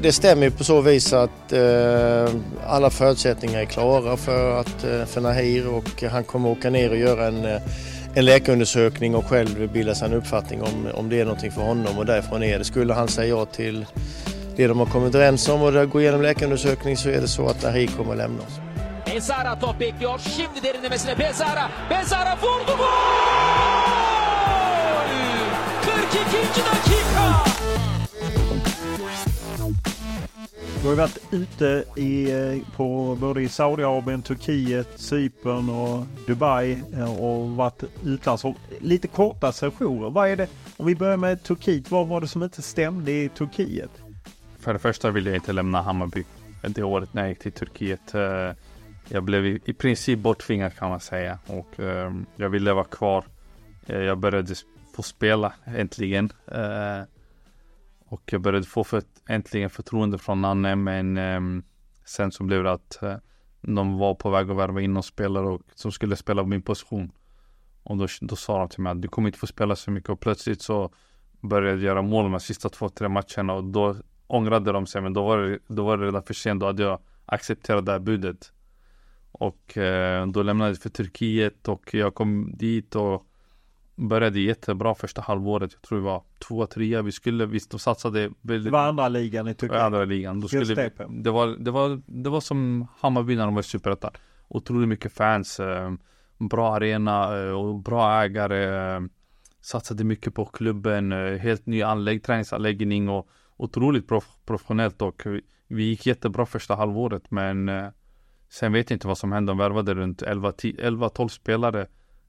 [0.03, 2.35] Det stämmer på så vis att eh,
[2.67, 6.97] alla förutsättningar är klara för, att, eh, för Nahir och han kommer åka ner och
[6.97, 7.61] göra en eh,
[8.17, 11.99] en läkarundersökning och själv bilda sig en uppfattning om, om det är någonting för honom
[11.99, 12.65] och därifrån är det.
[12.65, 13.87] Skulle han säga ja till
[14.57, 17.63] det de har kommit överens om och gå igenom läkarundersökning så är det så att
[17.63, 18.61] Nahir kommer att lämna oss.
[19.15, 20.19] Bezara top bekliyor.
[20.19, 21.69] Şimdi derinlemesine Bezara.
[21.89, 22.87] Bezara vurdu gol!
[25.83, 26.63] 42.
[26.71, 27.76] dakika!
[30.87, 37.21] Du har varit ute i, eh, på både i Saudiarabien, Turkiet, Cypern och Dubai eh,
[37.25, 38.45] och varit utlands.
[38.79, 40.11] Lite korta sessioner.
[40.11, 43.29] Vad är det, om vi börjar med Turkiet, vad var det som inte stämde i
[43.29, 43.91] Turkiet?
[44.59, 46.25] För det första vill jag inte lämna Hammarby
[46.63, 48.15] det året när jag gick till Turkiet.
[48.15, 48.53] Eh,
[49.09, 51.75] jag blev i princip borttvingad kan man säga och
[52.37, 53.25] jag ville vara kvar.
[53.87, 54.55] Jag började
[54.97, 56.33] få spela äntligen.
[58.09, 61.63] Och jag började få för, äntligen förtroende från Nanne men eh,
[62.05, 63.17] sen så blev det att eh,
[63.61, 66.63] de var på väg att värva in någon spelare och, som skulle spela på min
[66.63, 67.13] position.
[67.83, 70.11] Och då, då sa de till mig att du kommer inte få spela så mycket
[70.11, 70.91] och plötsligt så
[71.41, 73.97] började jag göra mål de sista två, tre matcherna och då
[74.27, 76.61] ångrade de sig men då var det, då var det redan för sent.
[76.61, 78.53] Då hade jag accepterat det här budet.
[79.33, 83.27] Och eh, då lämnade jag för Turkiet och jag kom dit och
[83.97, 85.73] började jättebra första halvåret.
[85.73, 87.03] Jag tror vi var två, trea.
[87.03, 88.31] Vi skulle, visst de satsade.
[88.43, 89.83] Det var andra ligan i Turkiet.
[89.83, 90.41] Andra ligan.
[90.41, 93.65] Då skulle vi, det, var, det, var, det var som Hammarby när de var i
[93.65, 94.11] Superettan.
[94.49, 95.61] Otroligt mycket fans.
[95.61, 95.93] Eh,
[96.39, 98.95] bra arena eh, och bra ägare.
[98.97, 99.01] Eh,
[99.61, 101.13] satsade mycket på klubben.
[101.39, 105.27] Helt ny anlägg, träningsanläggning och otroligt prof, professionellt och
[105.69, 107.71] vi gick jättebra första halvåret men
[108.49, 109.51] sen vet jag inte vad som hände.
[109.51, 111.87] De värvade runt 11-12 spelare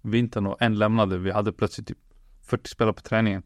[0.07, 1.17] vintern och en lämnade.
[1.17, 1.97] Vi hade plötsligt typ
[2.41, 3.43] 40 spelare på träningen.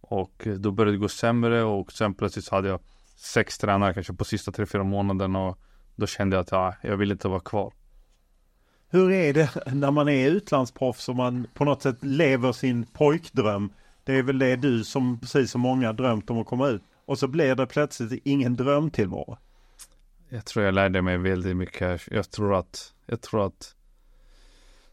[0.00, 2.80] Och då började det gå sämre och sen plötsligt så hade jag
[3.16, 5.58] sex tränare kanske på sista tre, fyra månaden och
[5.96, 7.72] då kände jag att ja, jag vill inte vara kvar.
[8.88, 13.72] Hur är det när man är utlandsproffs och man på något sätt lever sin pojkdröm?
[14.04, 16.82] Det är väl det du som precis som många drömt om att komma ut.
[17.06, 19.38] Och så blir det plötsligt ingen drömtillvaro.
[20.28, 22.02] Jag tror jag lärde mig väldigt mycket.
[22.10, 23.74] Jag tror att, jag tror att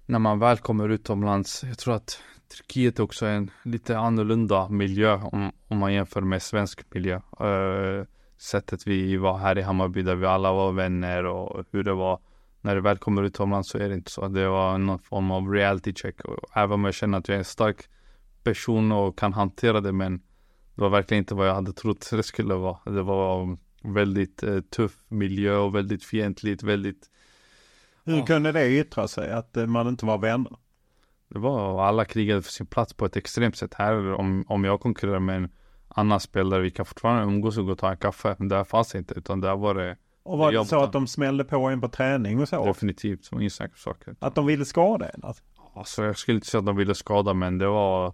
[0.06, 2.22] när man väl kommer utomlands, jag tror att
[2.58, 7.16] Turkiet också är en lite annorlunda miljö om, om man jämför med svensk miljö.
[7.42, 8.06] Uh,
[8.38, 12.20] sättet vi var här i Hammarby där vi alla var vänner och hur det var
[12.62, 14.28] när du väl kommer utomlands så är det inte så.
[14.28, 16.22] Det var någon form av reality check.
[16.22, 17.78] Och även om jag känner att jag är en stark
[18.44, 20.18] person och kan hantera det men
[20.76, 22.92] det var verkligen inte vad jag hade trott det skulle vara.
[22.92, 27.11] Det var väldigt eh, tuff miljö och väldigt fientligt, väldigt
[28.04, 28.26] hur ja.
[28.26, 30.58] kunde det yttra sig att eh, man inte var vänner?
[31.28, 33.74] Det var alla krigade för sin plats på ett extremt sätt.
[33.74, 35.50] Här om, om jag konkurrerar med en
[35.88, 38.36] annan spelare, vi kan fortfarande umgås och gå och ta en kaffe.
[38.40, 41.08] Men där fanns det inte, utan där var det och var det så att de
[41.08, 42.66] smällde på en på träning och så?
[42.66, 44.16] Definitivt, som insäkra saker.
[44.20, 45.24] Att de ville skada en?
[45.24, 45.44] Alltså.
[45.76, 48.14] alltså jag skulle inte säga att de ville skada men det var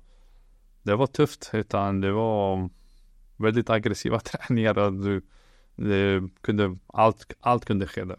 [0.84, 2.70] Det var tufft utan det var
[3.38, 5.22] Väldigt aggressiva träningar och du
[5.76, 8.18] Det kunde Allt, allt kunde ske där.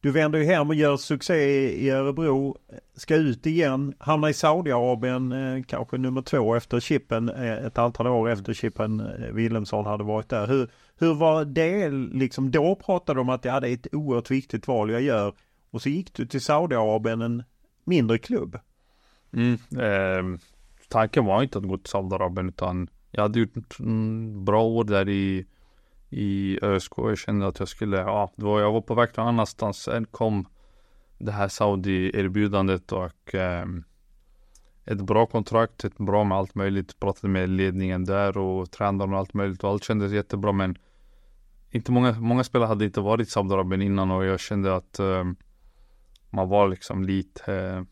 [0.00, 2.56] Du vänder ju hem och gör succé i Örebro.
[2.94, 3.94] Ska ut igen.
[3.98, 7.28] Hamnar i Saudiarabien eh, kanske nummer två efter Chippen.
[7.28, 10.46] Eh, ett antal år efter Chippen eh, Wilhelmsson hade varit där.
[10.46, 12.50] Hur, hur var det liksom?
[12.50, 15.34] Då pratade de om att det hade ett oerhört viktigt val jag gör.
[15.70, 17.42] Och så gick du till Saudiarabien, en
[17.84, 18.58] mindre klubb.
[19.32, 20.38] Mm, eh,
[20.88, 25.08] tanken var inte att gå till Saudiarabien utan jag hade gjort en bra år där
[25.08, 25.46] i
[26.10, 26.92] i ÖSK.
[26.96, 29.78] Jag kände att jag skulle, ja, då jag var på väg någon annanstans.
[29.78, 30.46] Sen kom
[31.18, 33.66] det här Saudi-erbjudandet och eh,
[34.84, 37.00] ett bra kontrakt, ett bra med allt möjligt.
[37.00, 40.78] Pratade med ledningen där och tränaren och allt möjligt och allt kändes jättebra men
[41.70, 45.24] inte många, många spelare hade inte varit i Saudiarabien innan och jag kände att eh,
[46.30, 47.82] man var liksom lite eh,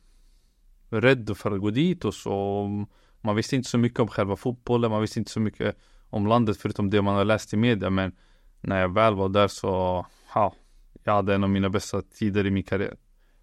[0.99, 2.67] rädd för att gå dit och så.
[3.21, 5.77] Man visste inte så mycket om själva fotbollen, man visste inte så mycket
[6.11, 8.13] om landet förutom det man har läst i media men
[8.61, 10.55] när jag väl var där så, ja,
[11.05, 12.97] jag hade en av mina bästa tider i min karriär.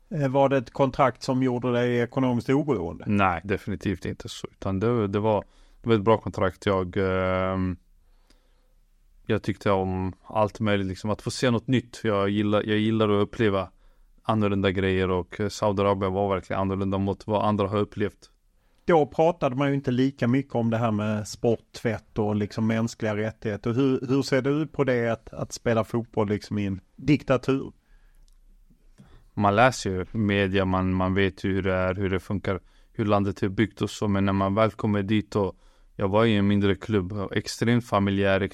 [0.10, 3.04] Eh, var det ett kontrakt som gjorde dig ekonomiskt oberoende?
[3.08, 4.48] Nej, definitivt inte så.
[4.52, 5.44] Utan det, det, var,
[5.82, 6.66] det var ett bra kontrakt.
[6.66, 7.58] Jag, eh,
[9.26, 12.02] jag tyckte om allt möjligt, liksom att få se något nytt.
[12.04, 13.70] Jag gillar, jag gillar att uppleva
[14.24, 18.32] annorlunda grejer och Saudiarabien var verkligen annorlunda mot vad andra har upplevt
[18.86, 23.16] då pratade man ju inte lika mycket om det här med sporttvätt och liksom mänskliga
[23.18, 23.74] rättigheter.
[23.74, 27.72] Hur, hur ser du på det att, att spela fotboll liksom i en diktatur?
[29.34, 32.60] Man läser ju media, man, man vet ju hur det är, hur det funkar,
[32.92, 34.08] hur landet är byggt och så.
[34.08, 35.56] Men när man väl kommer dit och
[35.96, 38.50] jag var i en mindre klubb, extremt familjär,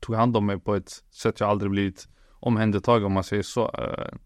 [0.00, 2.08] tog hand om mig på ett sätt jag aldrig blivit
[2.40, 3.64] omhändertagen om man säger så.
[3.64, 4.18] Eh,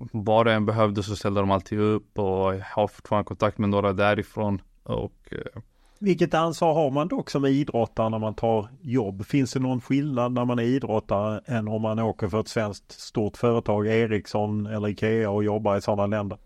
[0.00, 3.58] Eh, vad det än behövde så ställde de alltid upp och jag har fortfarande kontakt
[3.58, 4.62] med några därifrån.
[4.82, 5.62] Och, eh,
[5.98, 9.26] Vilket ansvar har man dock som idrottare när man tar jobb?
[9.26, 12.92] Finns det någon skillnad när man är idrottare än om man åker för ett svenskt
[12.92, 16.38] stort företag, Ericsson eller Ikea och jobbar i sådana länder?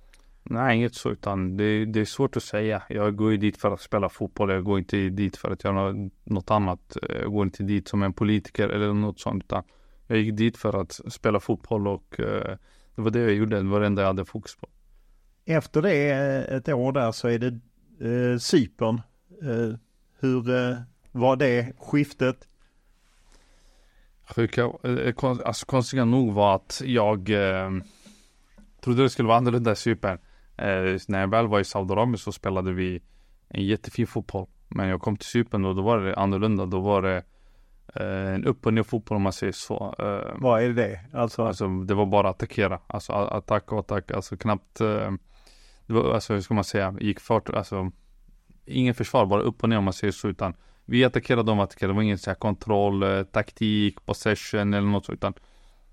[0.42, 2.82] Nej, inget så utan det, det, är svårt att säga.
[2.88, 4.50] Jag går ju dit för att spela fotboll.
[4.50, 5.94] Jag går inte dit för att göra
[6.24, 6.96] något annat.
[7.20, 9.44] Jag går inte dit som en politiker eller något sånt.
[9.44, 9.62] Utan
[10.06, 12.56] jag gick dit för att spela fotboll och uh,
[12.94, 14.68] det var det jag gjorde, det var det enda jag hade fokus på.
[15.44, 17.60] Efter det, eh, ett år där, så är det
[18.32, 19.00] eh, Cypern.
[19.42, 19.78] Eh,
[20.20, 20.76] hur eh,
[21.12, 22.48] var det skiftet?
[24.34, 25.14] Sjuka, eh,
[25.44, 27.70] alltså konstiga nog var att jag eh,
[28.80, 30.18] trodde det skulle vara annorlunda i Cypern.
[30.56, 33.02] Eh, när jag väl var i Saudiarabien så spelade vi
[33.48, 34.46] en jättefin fotboll.
[34.68, 36.66] Men jag kom till Cypern och då var det annorlunda.
[36.66, 37.24] Då var det
[37.94, 39.94] en upp och ner fotboll om man säger så.
[39.98, 41.00] Eh, Vad är det?
[41.12, 41.44] Alltså?
[41.44, 42.80] alltså det var bara attackera.
[42.86, 44.10] Alltså attack och attack.
[44.10, 44.80] Alltså knappt.
[44.80, 45.12] Eh,
[45.86, 46.94] det var, alltså hur ska man säga?
[47.00, 47.48] Gick fart.
[47.48, 47.90] Alltså
[48.64, 49.26] ingen försvar.
[49.26, 50.28] Bara upp och ner om man säger så.
[50.28, 51.92] Utan vi attackerade, de attackerade.
[51.92, 55.12] Det var ingen så här kontroll, taktik, possession eller något så.
[55.12, 55.34] Utan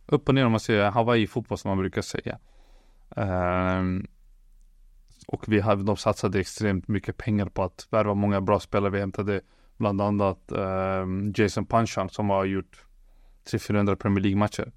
[0.06, 2.40] upp och ner om man säger Hawaii fotboll som man brukar säga.
[3.10, 4.08] Um,
[5.28, 8.92] och vi hade, de satsade extremt mycket pengar på att värva många bra spelare.
[8.92, 9.42] Vi hämtade
[9.78, 11.06] Bland annat eh,
[11.36, 12.86] Jason Panchan som har gjort
[13.52, 14.72] 300-400 Premier League-matcher.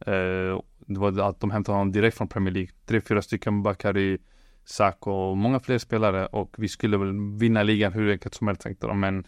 [0.00, 2.70] Eh, det var att de hämtade honom direkt från Premier League.
[2.86, 4.18] Tre, fyra stycken backar i
[4.64, 6.26] Sak och många fler spelare.
[6.26, 9.00] Och vi skulle väl vinna ligan hur enkelt som helst tänkte de.
[9.00, 9.24] Men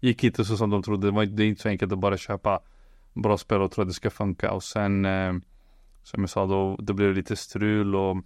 [0.00, 1.06] gick inte så som de trodde.
[1.06, 2.60] Det var det är inte så enkelt att bara köpa
[3.14, 4.52] bra spelare och tro att det ska funka.
[4.52, 5.32] Och sen eh,
[6.02, 8.16] som jag sa då, då blev det lite strul och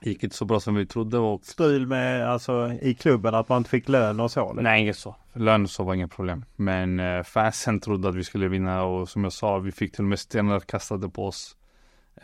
[0.00, 1.18] gick inte så bra som vi trodde.
[1.18, 1.44] Och...
[1.44, 4.50] Strul med alltså i klubben att man inte fick lön och så?
[4.50, 4.62] Eller?
[4.62, 5.16] Nej, inget så.
[5.32, 6.44] Lön och så var inget problem.
[6.56, 10.04] Men eh, fansen trodde att vi skulle vinna och som jag sa, vi fick till
[10.04, 11.56] och med stenar kastade på oss.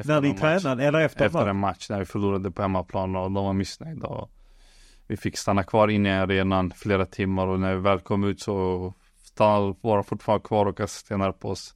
[0.05, 1.27] När ni tränade eller efter?
[1.27, 4.07] Efter en match när vi förlorade på hemmaplan och de var missnöjda.
[4.07, 4.31] Och
[5.07, 8.41] vi fick stanna kvar inne i arenan flera timmar och när vi väl kom ut
[8.41, 8.95] så
[9.37, 11.75] var de fortfarande kvar och kastade stenar på oss.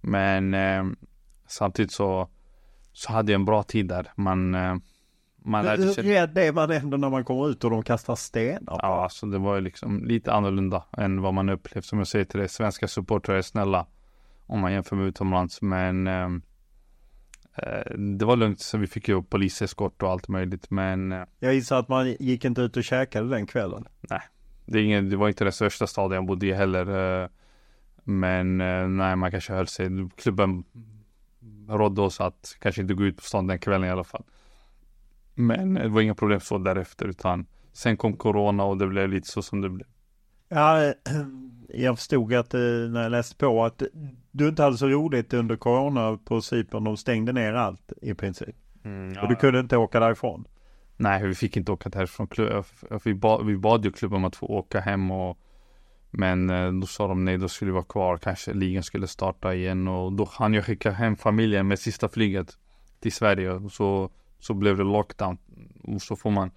[0.00, 0.84] Men eh,
[1.46, 2.28] samtidigt så,
[2.92, 4.12] så hade jag en bra tid där.
[4.16, 4.74] Man, eh,
[5.50, 6.04] man lärde Hur sig.
[6.14, 8.78] rädd är man ändå när man kommer ut och de kastar stenar?
[8.82, 11.84] Ja, alltså det var ju liksom lite annorlunda än vad man upplevt.
[11.84, 13.86] Som jag säger till dig, svenska supportrar är snälla.
[14.46, 15.62] Om man jämför med utomlands.
[15.62, 16.42] Men ehm,
[17.54, 18.60] eh, det var lugnt.
[18.60, 20.70] Så vi fick ju poliseskort och allt möjligt.
[20.70, 23.84] Men eh, Jag gissar att man gick inte ut och käkade den kvällen.
[24.00, 24.20] nej,
[24.66, 27.22] det, ingen, det var inte den största staden jag bodde i heller.
[27.22, 27.28] Eh,
[28.04, 29.88] men eh, nej, man kanske höll sig.
[30.16, 30.64] Klubben
[31.68, 34.24] rådde oss att kanske inte gå ut på stan den kvällen i alla fall.
[35.38, 37.06] Men det var inga problem så därefter.
[37.06, 39.86] Utan sen kom corona och det blev lite så som det blev.
[40.48, 40.92] Ja, eh,
[41.68, 43.82] jag förstod att eh, när jag läste på att
[44.30, 46.84] du inte hade så roligt under corona på Cypern.
[46.84, 48.56] De stängde ner allt i princip.
[48.84, 50.44] Mm, Och du kunde inte åka därifrån.
[50.96, 52.28] Nej, vi fick inte åka därifrån.
[53.04, 55.38] Vi bad, vi bad ju klubben om att få åka hem och
[56.10, 58.16] Men eh, då sa de nej, då skulle vi vara kvar.
[58.16, 62.58] Kanske ligan skulle starta igen och då hann jag skicka hem familjen med sista flyget
[63.00, 63.50] till Sverige.
[63.50, 65.38] Och så, så blev det lockdown.
[65.82, 66.50] Och så får man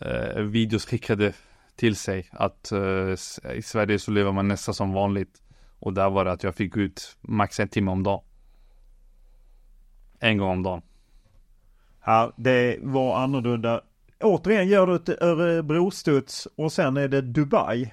[0.00, 1.32] eh, videos skickade
[1.76, 3.12] till sig att eh,
[3.54, 5.42] i Sverige så lever man nästan som vanligt.
[5.78, 8.24] Och där var det att jag fick ut max en timme om dagen.
[10.18, 10.82] En gång om dagen.
[12.04, 13.80] Ja, det var annorlunda.
[14.20, 17.92] Återigen gör du ett Örebro-studs och sen är det Dubai.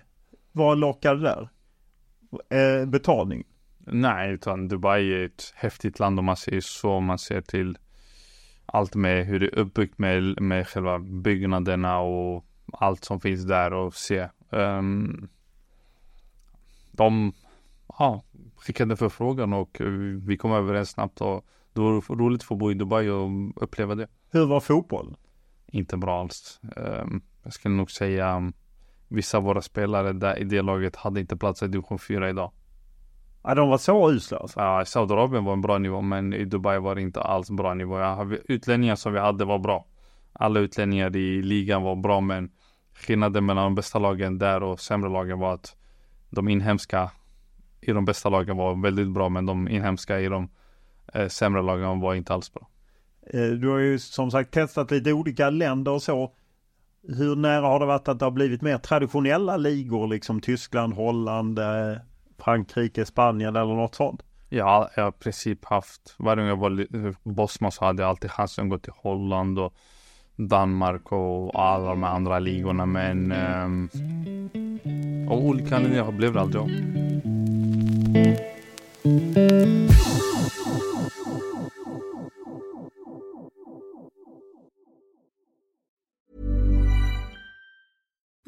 [0.51, 1.49] Vad lockade där?
[2.49, 3.43] Eh, betalning?
[3.77, 6.99] Nej, utan Dubai är ett häftigt land om man säger så.
[6.99, 7.77] Man ser till
[8.73, 13.73] allt med hur det är uppbyggt med, med själva byggnaderna och allt som finns där
[13.73, 14.27] och se.
[14.49, 15.27] Um,
[16.91, 17.33] de
[17.99, 18.23] ja,
[18.55, 19.81] skickade förfrågan och
[20.27, 23.29] vi kom överens snabbt och det var roligt att få bo i Dubai och
[23.63, 24.07] uppleva det.
[24.31, 25.15] Hur var fotbollen?
[25.67, 26.59] Inte bra alls.
[26.75, 28.53] Um, jag skulle nog säga um,
[29.07, 32.51] vissa av våra spelare där i det laget hade inte plats i division 4 idag.
[33.43, 34.59] Ja, de var så usla alltså.
[34.59, 37.97] Ja, Saudiarabien var en bra nivå, men i Dubai var det inte alls bra nivå.
[38.45, 39.85] Utlänningar som vi hade var bra.
[40.33, 42.51] Alla utlänningar i ligan var bra, men
[42.93, 45.75] skillnaden mellan de bästa lagen där och sämre lagen var att
[46.29, 47.11] de inhemska
[47.81, 50.49] i de bästa lagen var väldigt bra, men de inhemska i de
[51.13, 52.67] eh, sämre lagen var inte alls bra.
[53.33, 56.31] Eh, du har ju som sagt testat lite olika länder och så.
[57.07, 61.59] Hur nära har det varit att det har blivit mer traditionella ligor, liksom Tyskland, Holland,
[61.59, 61.97] eh,
[62.39, 64.23] Frankrike, Spanien eller något sånt?
[64.49, 68.09] Ja, jag har i princip haft, varje gång jag var i Bosma så hade jag
[68.09, 69.73] alltid chansen att gå till Holland och
[70.35, 73.89] Danmark och alla de andra ligorna men um,
[75.31, 76.69] av olika anledningar blev det aldrig av.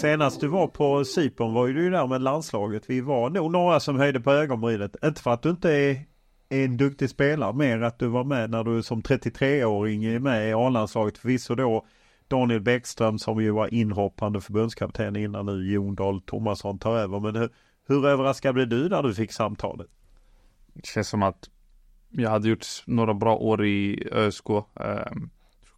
[0.00, 2.82] Senast du var på Cypern var ju du där med landslaget.
[2.86, 4.96] Vi var nog några som höjde på ögonbrynet.
[5.04, 5.90] Inte för att du inte är,
[6.48, 10.48] är en duktig spelare, mer att du var med när du som 33-åring är med
[10.48, 11.18] i A-landslaget.
[11.18, 11.86] Förvisso då
[12.28, 17.20] Daniel Bäckström som ju var inhoppande förbundskapten innan nu Jon Dahl Tomasson tar över.
[17.20, 17.50] Men hur,
[17.88, 19.86] hur överraskad blev du när du fick samtalet?
[20.72, 21.50] Det känns som att
[22.10, 24.48] jag hade gjort några bra år i ÖSK.
[24.74, 25.14] Jag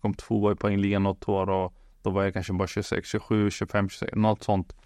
[0.01, 3.89] kom tvåa i poängligan något år och Då var jag kanske bara 26, 27, 25,
[3.89, 4.77] 26, något sånt.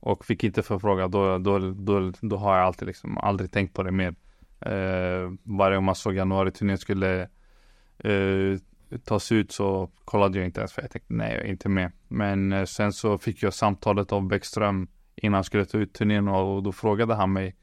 [0.00, 3.82] Och fick inte förfrågan, då, då, då, då har jag alltid liksom aldrig tänkt på
[3.82, 4.14] det mer.
[4.60, 7.28] Eh, varje gång man såg januari-turnén skulle
[7.98, 8.58] eh,
[9.04, 11.92] tas ut så kollade jag inte ens för jag tänkte nej, jag är inte med.
[12.08, 16.28] Men eh, sen så fick jag samtalet av Bäckström innan han skulle ta ut turnén
[16.28, 17.56] och, och då frågade han mig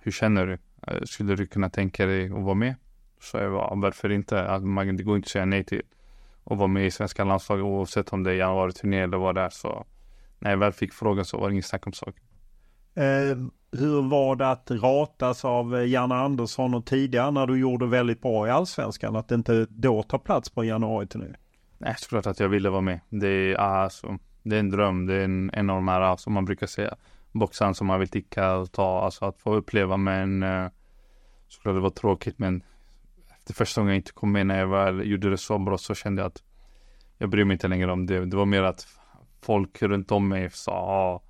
[0.00, 0.58] Hur känner du?
[0.86, 2.74] Eh, skulle du kunna tänka dig att vara med?
[3.20, 4.58] Så jag var varför inte?
[4.58, 5.82] Man, det går inte att säga nej till
[6.44, 9.50] att vara med i svenska landslaget oavsett om det är januari-turné eller vad det är.
[9.50, 9.86] Så
[10.38, 12.22] när jag väl fick frågan så var det inget snack om saken.
[12.94, 13.36] Eh,
[13.78, 18.46] hur var det att ratas av Janne Andersson och tidigare när du gjorde väldigt bra
[18.46, 19.16] i Allsvenskan?
[19.16, 21.36] Att inte då ta plats på januari-turné?
[21.78, 23.00] Nej, såklart att jag ville vara med.
[23.08, 25.06] Det är, alltså, det är en dröm.
[25.06, 26.94] Det är en, en av de här, som man brukar säga,
[27.32, 29.00] boxaren som man vill ticka och ta.
[29.04, 29.96] Alltså att få uppleva.
[29.96, 30.66] Men eh,
[31.48, 32.38] såklart det var tråkigt.
[32.38, 32.62] Men
[33.38, 35.94] efter första gången jag inte kom med när jag väl gjorde det så bra så
[35.94, 36.42] kände jag att
[37.18, 38.24] jag bryr mig inte längre om det.
[38.24, 38.86] Det var mer att
[39.42, 41.22] folk runt om mig sa, ah,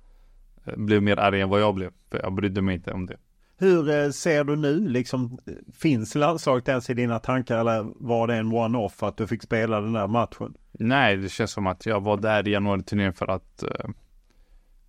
[0.75, 1.91] blev mer arga än vad jag blev.
[2.11, 3.17] För jag brydde mig inte om det.
[3.57, 5.39] Hur eh, ser du nu liksom?
[5.73, 9.81] Finns landslaget ens i dina tankar eller var det en one-off att du fick spela
[9.81, 10.53] den där matchen?
[10.71, 13.89] Nej, det känns som att jag var där i januari-turnén för att eh,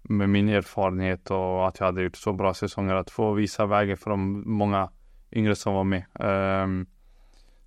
[0.08, 3.96] med min erfarenhet och att jag hade gjort så bra säsonger att få visa vägen
[3.96, 4.90] för de många
[5.32, 6.04] yngre som var med.
[6.64, 6.86] Um,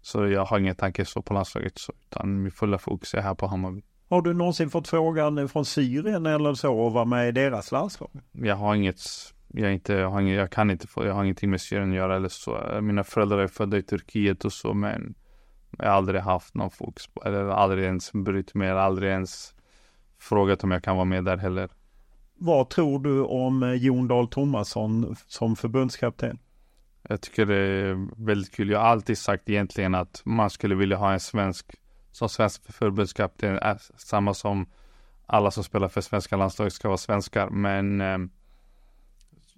[0.01, 3.35] så jag har ingen tanke så på landslaget så, utan min fulla fokus är här
[3.35, 3.81] på Hammarby.
[4.09, 8.09] Har du någonsin fått frågan från Syrien eller så att vara med i deras landslag?
[8.31, 9.01] Jag har inget,
[9.47, 11.95] jag, inte, jag, har inget, jag kan inte få, jag har ingenting med Syrien att
[11.95, 12.81] göra eller så.
[12.81, 15.15] Mina föräldrar är födda i Turkiet och så men
[15.77, 19.53] jag har aldrig haft någon fokus på, eller aldrig ens brytt mig, eller aldrig ens
[20.19, 21.69] frågat om jag kan vara med där heller.
[22.39, 26.39] Vad tror du om eh, Jon Dahl Tomasson som förbundskapten?
[27.09, 28.69] Jag tycker det är väldigt kul.
[28.69, 31.75] Jag har alltid sagt egentligen att man skulle vilja ha en svensk
[32.11, 33.59] som svensk förbundskapten.
[33.97, 34.65] Samma som
[35.25, 37.49] alla som spelar för svenska landslaget ska vara svenskar.
[37.49, 38.17] Men eh,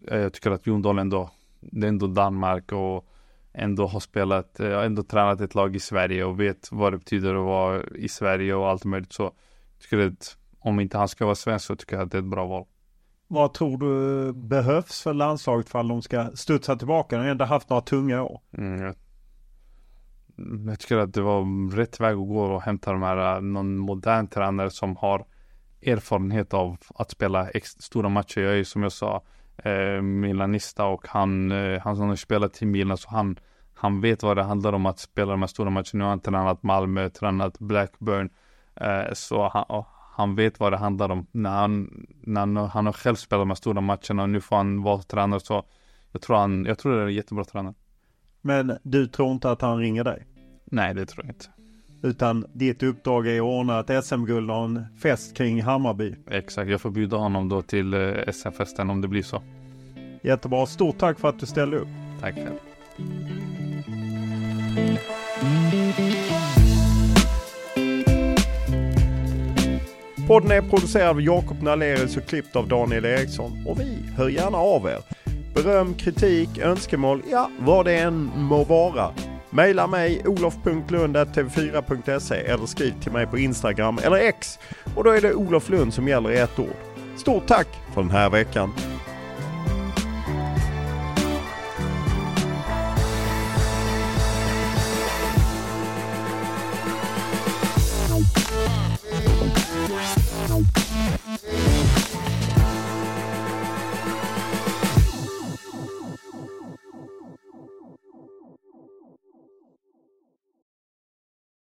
[0.02, 3.06] jag tycker att Jon Dahl ändå, det är ändå Danmark och
[3.54, 7.36] ändå har spelat, eh, ändå tränat ett lag i Sverige och vet vad det betyder
[7.36, 9.14] att vara i Sverige och allt möjligt.
[9.14, 9.34] Så jag
[9.82, 12.18] tycker det är ett om inte han ska vara svensk så tycker jag att det
[12.18, 12.66] är ett bra val.
[13.28, 17.16] Vad tror du behövs för landslaget för att de ska studsa tillbaka?
[17.18, 18.42] De har ändå haft några tunga år.
[18.58, 18.96] Mm, jag,
[20.68, 24.28] jag, tycker att det var rätt väg att gå och hämta de här, någon modern
[24.28, 25.26] tränare som har
[25.82, 28.42] erfarenhet av att spela stora matcher.
[28.42, 29.24] Jag är som jag sa
[29.58, 33.40] eh, milanista och han, eh, han som har spelat i Milan så han,
[33.74, 35.90] han vet vad det handlar om att spela de här stora matcherna.
[35.94, 38.30] Nu har han tränat Malmö, tränat Blackburn.
[38.76, 39.84] Eh, så han,
[40.20, 41.26] han vet vad det handlar om.
[41.32, 44.56] När han, när han, han har själv spelat de här stora matcherna och nu får
[44.56, 45.64] han vara tränare så
[46.12, 47.74] jag tror han, jag tror det är en jättebra tränare.
[48.42, 50.28] Men du tror inte att han ringer dig?
[50.66, 51.46] Nej, det tror jag inte.
[52.02, 56.16] Utan ditt uppdrag är att ordna ett SM-guld och en fest kring Hammarby.
[56.28, 59.42] Exakt, jag får bjuda honom då till eh, SM-festen om det blir så.
[60.22, 61.88] Jättebra, stort tack för att du ställde upp.
[62.22, 62.60] Tack själv.
[70.30, 73.64] Podden är producerad av Jakob Nalerius och klippt av Daniel Eriksson.
[73.68, 75.00] Och vi hör gärna av er.
[75.54, 79.12] Beröm, kritik, önskemål, ja vad det än må vara.
[79.50, 84.60] Maila mig olof.lund.tv4.se eller skriv till mig på Instagram eller X.
[84.96, 86.76] Och då är det Olof Lund som gäller i ett ord.
[87.18, 88.74] Stort tack för den här veckan.
[101.26, 101.79] Bye.